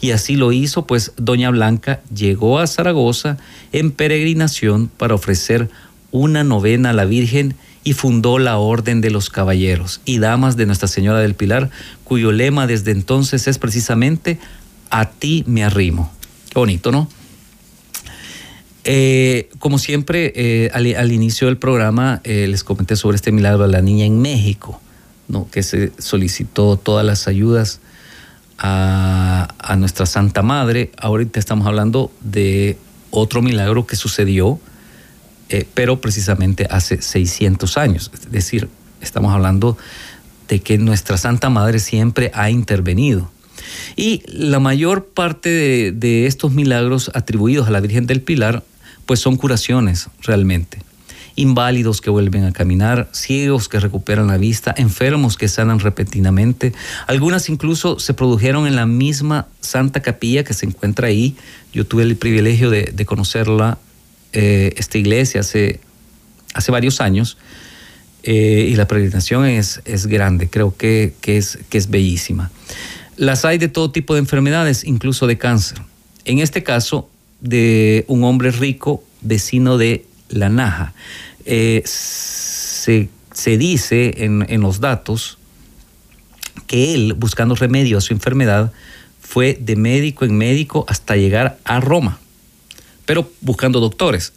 Y 0.00 0.10
así 0.10 0.36
lo 0.36 0.52
hizo, 0.52 0.86
pues 0.86 1.12
doña 1.16 1.50
Blanca 1.50 2.00
llegó 2.14 2.58
a 2.58 2.66
Zaragoza 2.66 3.38
en 3.72 3.92
peregrinación 3.92 4.88
para 4.88 5.14
ofrecer 5.14 5.70
una 6.10 6.44
novena 6.44 6.90
a 6.90 6.92
la 6.92 7.04
Virgen 7.04 7.54
y 7.84 7.94
fundó 7.94 8.38
la 8.38 8.58
Orden 8.58 9.00
de 9.00 9.10
los 9.10 9.30
Caballeros 9.30 10.00
y 10.04 10.18
Damas 10.18 10.56
de 10.56 10.66
Nuestra 10.66 10.88
Señora 10.88 11.20
del 11.20 11.34
Pilar, 11.34 11.70
cuyo 12.04 12.32
lema 12.32 12.66
desde 12.66 12.90
entonces 12.90 13.46
es 13.48 13.58
precisamente 13.58 14.38
A 14.90 15.08
ti 15.08 15.44
me 15.46 15.64
arrimo. 15.64 16.12
Qué 16.50 16.58
bonito, 16.58 16.92
¿no? 16.92 17.08
Eh, 18.84 19.48
como 19.58 19.78
siempre, 19.78 20.32
eh, 20.34 20.70
al, 20.74 21.12
inicio 21.12 21.46
del 21.46 21.56
programa 21.56 22.20
eh, 22.24 22.46
les 22.48 22.64
comenté 22.64 22.96
sobre 22.96 23.14
este 23.14 23.30
milagro 23.30 23.66
de 23.66 23.72
la 23.72 23.80
niña 23.80 24.04
en 24.04 24.20
México 24.20 24.80
que 25.50 25.62
se 25.62 25.92
solicitó 25.98 26.76
todas 26.76 27.04
las 27.04 27.28
ayudas 27.28 27.80
a, 28.58 29.76
nuestra 29.78 30.06
Santa 30.06 30.42
Madre. 30.42 30.92
Ahorita 30.98 31.40
estamos 31.40 31.66
hablando 31.66 32.12
de 32.20 32.76
otro 33.10 33.42
milagro 33.42 33.86
que 33.86 33.96
sucedió, 33.96 34.60
eh, 35.48 35.66
pero 35.74 36.00
precisamente 36.00 36.66
hace 36.70 37.00
600 37.00 37.76
años. 37.78 38.10
Es 38.14 38.30
decir, 38.30 38.68
estamos 39.00 39.32
hablando 39.32 39.76
de 40.48 40.60
que 40.60 40.78
nuestra 40.78 41.16
Santa 41.16 41.50
Madre 41.50 41.78
siempre 41.78 42.30
ha 42.34 42.50
intervenido. 42.50 43.30
Y 43.96 44.22
la 44.26 44.60
mayor 44.60 45.06
parte 45.06 45.48
de, 45.48 45.92
de 45.92 46.26
estos 46.26 46.52
milagros 46.52 47.10
atribuidos 47.14 47.68
a 47.68 47.70
la 47.70 47.80
Virgen 47.80 48.06
del 48.06 48.20
Pilar, 48.20 48.62
pues 49.06 49.20
son 49.20 49.36
curaciones 49.36 50.08
realmente 50.22 50.78
inválidos 51.36 52.00
que 52.00 52.10
vuelven 52.10 52.44
a 52.44 52.52
caminar, 52.52 53.08
ciegos 53.12 53.68
que 53.68 53.80
recuperan 53.80 54.26
la 54.26 54.38
vista, 54.38 54.74
enfermos 54.76 55.36
que 55.36 55.48
sanan 55.48 55.78
repentinamente. 55.80 56.72
Algunas 57.06 57.48
incluso 57.48 57.98
se 57.98 58.14
produjeron 58.14 58.66
en 58.66 58.76
la 58.76 58.86
misma 58.86 59.46
Santa 59.60 60.00
Capilla 60.00 60.44
que 60.44 60.54
se 60.54 60.66
encuentra 60.66 61.08
ahí. 61.08 61.36
Yo 61.72 61.86
tuve 61.86 62.02
el 62.02 62.16
privilegio 62.16 62.70
de, 62.70 63.04
conocerla, 63.06 63.78
eh, 64.32 64.74
esta 64.76 64.98
iglesia, 64.98 65.40
hace, 65.40 65.80
varios 66.68 67.00
años. 67.00 67.38
eh, 68.22 68.68
y 68.70 68.76
la 68.76 68.86
peregrinación 68.86 69.46
es, 69.46 70.06
grande, 70.06 70.48
creo 70.48 70.76
que, 70.76 71.14
es, 71.24 71.58
que 71.68 71.78
es 71.78 71.90
bellísima. 71.90 72.50
Las 73.16 73.44
hay 73.44 73.58
de 73.58 73.68
todo 73.68 73.90
tipo 73.90 74.14
de 74.14 74.20
enfermedades, 74.20 74.84
incluso 74.84 75.26
de 75.26 75.38
cáncer. 75.38 75.82
En 76.24 76.38
este 76.38 76.62
caso, 76.62 77.08
de 77.40 78.04
un 78.06 78.24
hombre 78.24 78.52
rico, 78.52 79.02
vecino 79.20 79.76
de 79.76 80.06
La 80.32 80.48
Naja. 80.48 80.94
Eh, 81.44 81.82
se, 81.84 83.08
dice 83.56 84.14
en, 84.18 84.60
los 84.60 84.80
datos 84.80 85.38
que 86.66 86.94
él, 86.94 87.14
buscando 87.14 87.54
remedio 87.54 87.98
a 87.98 88.00
su 88.00 88.12
enfermedad, 88.12 88.72
fue 89.20 89.58
de 89.60 89.76
médico 89.76 90.24
en 90.24 90.36
médico 90.36 90.84
hasta 90.88 91.16
llegar 91.16 91.58
a 91.64 91.80
Roma, 91.80 92.18
pero 93.06 93.30
buscando 93.40 93.80
doctores 93.80 94.32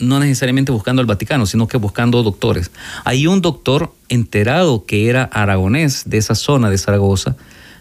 no 0.00 0.18
necesariamente 0.18 0.72
buscando 0.72 1.02
el 1.02 1.06
Vaticano, 1.06 1.46
sino 1.46 1.68
que 1.68 1.76
buscando 1.76 2.22
doctores. 2.22 2.70
Hay 3.04 3.26
un 3.26 3.42
doctor 3.42 3.92
enterado 4.08 4.86
que 4.86 5.08
era 5.08 5.24
aragonés 5.24 6.04
de 6.06 6.16
esa 6.16 6.34
zona 6.34 6.70
de 6.70 6.78
Zaragoza, 6.78 7.36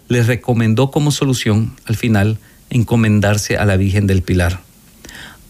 les 0.10 0.28
recomendó 0.28 0.92
como 0.92 1.12
solución, 1.12 1.74
al 1.86 1.96
final, 1.96 2.38
encomendarse 2.70 3.58
a 3.58 3.66
la 3.66 3.78
Virgen 3.78 4.06
del 4.06 4.22
Pilar. 4.22 4.60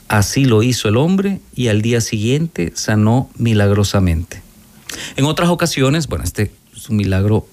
Así 0.09 0.43
lo 0.43 0.63
hizo 0.63 0.89
el 0.89 0.97
hombre 0.97 1.39
y 1.55 1.67
al 1.67 1.81
día 1.81 2.01
siguiente 2.01 2.73
sanó 2.75 3.29
milagrosamente. 3.37 4.41
En 5.15 5.25
otras 5.25 5.49
ocasiones, 5.49 6.07
bueno, 6.07 6.25
este 6.25 6.51
es 6.75 6.89
un 6.89 6.97
milagro 6.97 7.47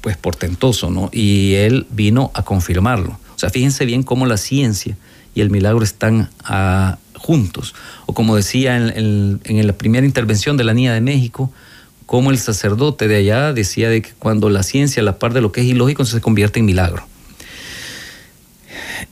pues 0.00 0.16
portentoso, 0.16 0.90
¿no? 0.90 1.10
Y 1.12 1.54
él 1.54 1.86
vino 1.90 2.30
a 2.34 2.42
confirmarlo. 2.42 3.18
O 3.34 3.38
sea, 3.38 3.50
fíjense 3.50 3.84
bien 3.84 4.02
cómo 4.02 4.26
la 4.26 4.38
ciencia 4.38 4.96
y 5.34 5.42
el 5.42 5.50
milagro 5.50 5.84
están 5.84 6.30
a, 6.44 6.98
juntos. 7.18 7.74
O 8.06 8.14
como 8.14 8.36
decía 8.36 8.76
en, 8.76 9.40
la 9.44 9.72
primera 9.74 10.06
intervención 10.06 10.56
de 10.56 10.64
la 10.64 10.72
Niña 10.72 10.94
de 10.94 11.00
México, 11.00 11.52
como 12.06 12.30
el 12.30 12.38
sacerdote 12.38 13.06
de 13.06 13.16
allá 13.16 13.52
decía 13.52 13.90
de 13.90 14.00
que 14.00 14.12
cuando 14.18 14.48
la 14.48 14.62
ciencia, 14.62 15.02
a 15.02 15.04
la 15.04 15.18
par 15.18 15.34
de 15.34 15.42
lo 15.42 15.52
que 15.52 15.60
es 15.60 15.66
ilógico, 15.66 16.06
se 16.06 16.22
convierte 16.22 16.58
en 16.58 16.64
milagro. 16.64 17.06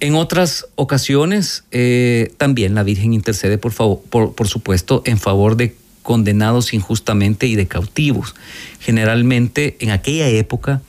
En 0.00 0.14
otras 0.14 0.66
ocasiones, 0.74 1.64
eh, 1.70 2.32
también 2.36 2.74
la 2.74 2.82
Virgen 2.82 3.12
intercede, 3.12 3.58
por, 3.58 3.72
favor, 3.72 4.00
por 4.08 4.48
supuesto, 4.48 5.02
en 5.04 5.18
favor 5.18 5.56
de 5.56 5.76
condenados 6.02 6.72
injustamente 6.72 7.46
y 7.46 7.56
de 7.56 7.66
cautivos. 7.66 8.34
Generalmente, 8.80 9.76
en 9.80 9.90
aquella 9.90 10.28
época, 10.28 10.80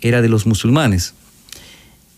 era 0.00 0.22
de 0.22 0.28
los 0.28 0.46
musulmanes. 0.46 1.14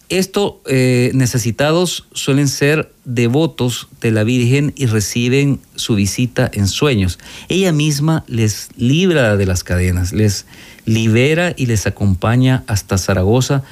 Esto, 0.09 0.63
eh, 0.65 1.11
necesitados 1.13 2.07
suelen 2.15 2.49
ser 2.49 2.91
devotos 3.05 3.89
de 4.01 4.11
la 4.11 4.25
Virgen 4.25 4.73
y 4.75 4.87
reciben 4.87 5.61
su 5.75 5.97
visita 5.97 6.51
en 6.55 6.67
sueños. 6.67 7.19
Ella 7.51 7.73
misma 7.73 8.25
les 8.27 8.71
libra 8.79 9.37
de 9.37 9.45
las 9.45 9.65
cadenas, 9.65 10.15
les 10.15 10.47
libera 10.87 11.53
y 11.55 11.67
les 11.67 11.87
acompaña 11.87 12.65
hasta 12.67 12.97
Zaragoza, 12.97 13.65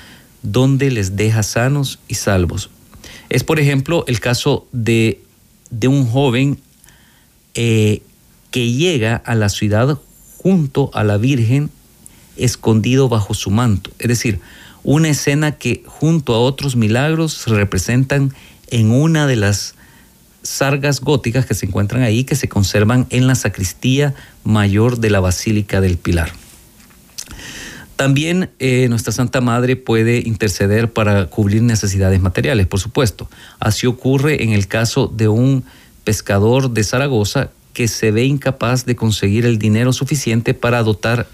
donde 0.53 0.91
les 0.91 1.17
deja 1.17 1.43
sanos 1.43 1.99
y 2.09 2.15
salvos. 2.15 2.71
Es, 3.29 3.43
por 3.43 3.59
ejemplo, 3.59 4.05
el 4.07 4.21
caso 4.21 4.67
de, 4.73 5.21
un 5.87 6.07
joven 6.07 6.61
eh, 7.55 8.03
que 8.51 8.73
llega 8.73 9.17
a 9.17 9.35
la 9.35 9.49
ciudad 9.49 9.99
junto 10.39 10.91
a 10.95 11.03
la 11.03 11.17
Virgen, 11.17 11.71
escondido 12.37 13.09
bajo 13.09 13.35
su 13.35 13.51
manto. 13.51 13.91
Es 13.99 14.09
decir, 14.09 14.41
una 14.85 15.09
escena 15.09 15.53
que 15.53 15.83
junto 15.87 16.35
a 16.35 16.39
otros 16.39 16.77
milagros 16.77 17.33
se 17.33 17.51
representan 17.51 18.33
en 18.69 18.93
una 18.93 19.27
de 19.27 19.37
las 19.37 19.75
sargas 20.43 21.01
góticas 21.01 21.45
que 21.45 21.55
se 21.55 21.67
encuentran 21.67 22.03
ahí, 22.03 22.23
que 22.23 22.37
se 22.37 22.49
conservan 22.49 23.07
en 23.11 23.27
la 23.27 23.35
sacristía 23.35 24.15
mayor 24.45 24.99
de 24.99 25.11
la 25.11 25.19
Basílica 25.19 25.81
del 25.81 25.97
Pilar. 25.97 26.31
También 27.97 28.51
eh, 28.59 28.89
nuestra 28.91 29.13
Santa 29.13 29.41
Madre 29.41 29.75
puede 29.75 30.19
interceder 30.19 30.93
para 30.93 31.27
cubrir 31.27 31.63
necesidades 31.63 32.21
materiales, 32.21 32.67
por 32.67 32.79
supuesto. 32.79 33.29
Así 33.59 33.87
ocurre 33.87 34.45
en 34.45 34.53
el 34.53 34.69
caso 34.69 35.09
de 35.09 35.29
un 35.29 35.65
pescador 36.05 36.71
de 36.71 36.85
Zaragoza 36.85 37.51
que 37.73 37.89
se 37.89 38.11
ve 38.11 38.25
incapaz 38.25 38.85
de 38.85 38.97
conseguir 38.97 39.47
el 39.47 39.59
dinero 39.59 39.93
suficiente 39.93 40.53
para 40.53 40.83
dotar 40.83 41.27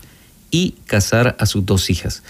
y 0.53 0.75
casar 0.87 1.37
a 1.41 1.47
sus 1.47 1.67
dos 1.67 1.91
hijas. 1.91 2.23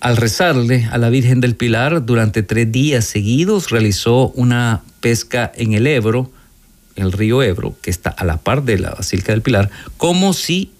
Al 0.00 0.16
rezarle 0.16 0.88
a 0.90 0.96
la 0.96 1.10
Virgen 1.10 1.40
del 1.40 1.56
Pilar 1.56 2.06
durante 2.06 2.42
tres 2.42 2.70
días 2.70 3.04
seguidos, 3.04 3.70
realizó 3.70 4.28
una 4.28 4.82
pesca 5.00 5.50
en 5.54 5.74
el 5.74 5.86
Ebro, 5.86 6.30
el 6.96 7.12
río 7.12 7.42
Ebro, 7.42 7.76
que 7.82 7.90
está 7.90 8.10
a 8.10 8.24
la 8.24 8.38
par 8.38 8.62
de 8.62 8.78
la 8.78 8.90
Basílica 8.90 9.32
del 9.32 9.42
Pilar, 9.42 9.70
como 9.96 10.32
si 10.32 10.70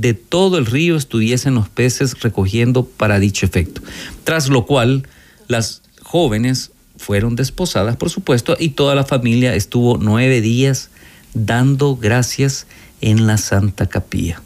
de 0.00 0.12
todo 0.14 0.58
el 0.58 0.66
río 0.66 0.96
estuviesen 0.96 1.54
los 1.54 1.68
peces 1.68 2.20
recogiendo 2.20 2.84
para 2.84 3.18
dicho 3.18 3.46
efecto. 3.46 3.80
Tras 4.24 4.48
lo 4.48 4.66
cual, 4.66 5.08
las 5.48 5.82
jóvenes 6.02 6.70
fueron 6.98 7.34
desposadas, 7.34 7.96
por 7.96 8.10
supuesto, 8.10 8.56
y 8.58 8.70
toda 8.70 8.94
la 8.94 9.04
familia 9.04 9.54
estuvo 9.54 9.98
nueve 9.98 10.40
días 10.40 10.90
dando 11.34 11.96
gracias 11.96 12.66
en 13.00 13.26
la 13.26 13.38
Santa 13.38 13.86
Capilla. 13.86 14.42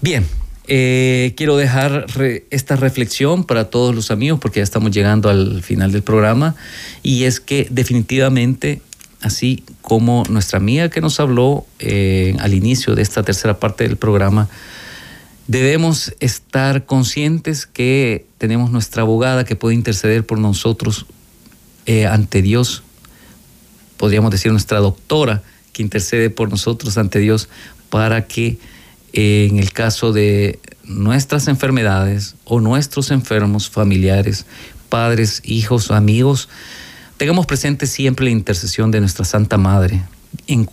Bien, 0.00 0.26
eh, 0.66 1.32
quiero 1.36 1.56
dejar 1.56 2.06
esta 2.50 2.76
reflexión 2.76 3.44
para 3.44 3.70
todos 3.70 3.94
los 3.94 4.10
amigos 4.10 4.40
porque 4.40 4.60
ya 4.60 4.64
estamos 4.64 4.90
llegando 4.90 5.30
al 5.30 5.62
final 5.62 5.92
del 5.92 6.02
programa 6.02 6.54
y 7.02 7.24
es 7.24 7.40
que 7.40 7.66
definitivamente, 7.70 8.82
así 9.24 9.64
como 9.80 10.22
nuestra 10.28 10.58
amiga 10.58 10.90
que 10.90 11.00
nos 11.00 11.18
habló 11.18 11.66
eh, 11.78 12.36
al 12.40 12.52
inicio 12.52 12.94
de 12.94 13.02
esta 13.02 13.22
tercera 13.22 13.58
parte 13.58 13.84
del 13.84 13.96
programa, 13.96 14.48
debemos 15.48 16.14
estar 16.20 16.84
conscientes 16.84 17.66
que 17.66 18.26
tenemos 18.38 18.70
nuestra 18.70 19.02
abogada 19.02 19.44
que 19.44 19.56
puede 19.56 19.74
interceder 19.74 20.26
por 20.26 20.38
nosotros 20.38 21.06
eh, 21.86 22.06
ante 22.06 22.42
Dios, 22.42 22.82
podríamos 23.96 24.30
decir 24.30 24.52
nuestra 24.52 24.78
doctora 24.80 25.42
que 25.72 25.82
intercede 25.82 26.28
por 26.28 26.50
nosotros 26.50 26.98
ante 26.98 27.18
Dios 27.18 27.48
para 27.88 28.26
que 28.26 28.58
en 29.12 29.58
el 29.58 29.72
caso 29.72 30.12
de 30.12 30.58
nuestras 30.82 31.48
enfermedades 31.48 32.34
o 32.44 32.60
nuestros 32.60 33.10
enfermos 33.10 33.70
familiares, 33.70 34.44
padres, 34.88 35.40
hijos, 35.44 35.90
amigos, 35.90 36.48
tengamos 37.16 37.46
presente 37.46 37.86
siempre 37.86 38.26
la 38.26 38.30
intercesión 38.30 38.90
de 38.90 39.00
nuestra 39.00 39.24
Santa 39.24 39.56
Madre. 39.58 40.02
En, 40.46 40.68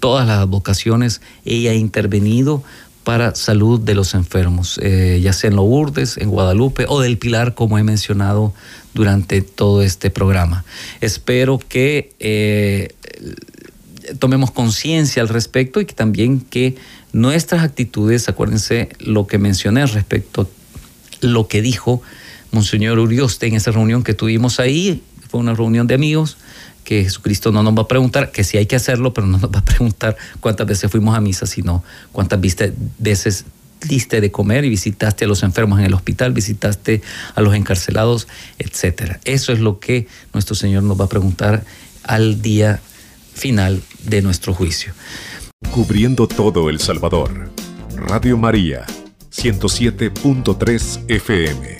todas 0.00 0.26
las 0.26 0.46
vocaciones 0.48 1.20
ella 1.44 1.70
ha 1.70 1.74
intervenido 1.74 2.64
para 3.04 3.34
salud 3.36 3.80
de 3.80 3.94
los 3.94 4.14
enfermos, 4.14 4.80
eh, 4.82 5.20
ya 5.22 5.32
sea 5.32 5.50
en 5.50 5.56
Lourdes, 5.56 6.16
en 6.16 6.30
Guadalupe 6.30 6.84
o 6.88 7.00
del 7.00 7.16
Pilar, 7.16 7.54
como 7.54 7.78
he 7.78 7.84
mencionado 7.84 8.52
durante 8.92 9.40
todo 9.40 9.82
este 9.82 10.10
programa. 10.10 10.64
Espero 11.00 11.60
que 11.60 12.12
eh, 12.18 12.92
tomemos 14.18 14.50
conciencia 14.50 15.22
al 15.22 15.28
respecto 15.28 15.80
y 15.80 15.86
que 15.86 15.94
también 15.94 16.40
que 16.40 16.76
nuestras 17.12 17.62
actitudes, 17.62 18.28
acuérdense 18.28 18.88
lo 18.98 19.26
que 19.26 19.38
mencioné 19.38 19.86
respecto 19.86 20.42
a 20.42 20.46
lo 21.20 21.48
que 21.48 21.62
dijo 21.62 22.02
Monseñor 22.50 22.98
Urioste 22.98 23.46
en 23.46 23.54
esa 23.54 23.70
reunión 23.70 24.02
que 24.02 24.14
tuvimos 24.14 24.60
ahí, 24.60 25.02
fue 25.28 25.40
una 25.40 25.54
reunión 25.54 25.86
de 25.86 25.94
amigos, 25.94 26.36
que 26.84 27.04
Jesucristo 27.04 27.52
no 27.52 27.62
nos 27.62 27.76
va 27.76 27.82
a 27.82 27.88
preguntar, 27.88 28.32
que 28.32 28.44
sí 28.44 28.56
hay 28.56 28.66
que 28.66 28.76
hacerlo, 28.76 29.12
pero 29.12 29.26
no 29.26 29.38
nos 29.38 29.50
va 29.50 29.58
a 29.58 29.64
preguntar 29.64 30.16
cuántas 30.40 30.66
veces 30.66 30.90
fuimos 30.90 31.16
a 31.16 31.20
misa, 31.20 31.46
sino 31.46 31.84
cuántas 32.12 32.40
veces 32.98 33.44
diste 33.86 34.20
de 34.20 34.30
comer 34.30 34.64
y 34.64 34.70
visitaste 34.70 35.24
a 35.24 35.28
los 35.28 35.42
enfermos 35.42 35.78
en 35.78 35.84
el 35.84 35.94
hospital, 35.94 36.32
visitaste 36.32 37.02
a 37.34 37.40
los 37.40 37.54
encarcelados, 37.54 38.26
etc. 38.58 39.18
Eso 39.24 39.52
es 39.52 39.60
lo 39.60 39.78
que 39.78 40.08
nuestro 40.32 40.54
Señor 40.54 40.82
nos 40.82 40.98
va 40.98 41.04
a 41.04 41.08
preguntar 41.08 41.64
al 42.04 42.42
día 42.42 42.80
final 43.34 43.82
de 44.04 44.22
nuestro 44.22 44.54
juicio. 44.54 44.92
Cubriendo 45.70 46.26
todo 46.26 46.70
El 46.70 46.80
Salvador. 46.80 47.50
Radio 47.96 48.36
María, 48.36 48.86
107.3 49.30 51.04
FM. 51.08 51.77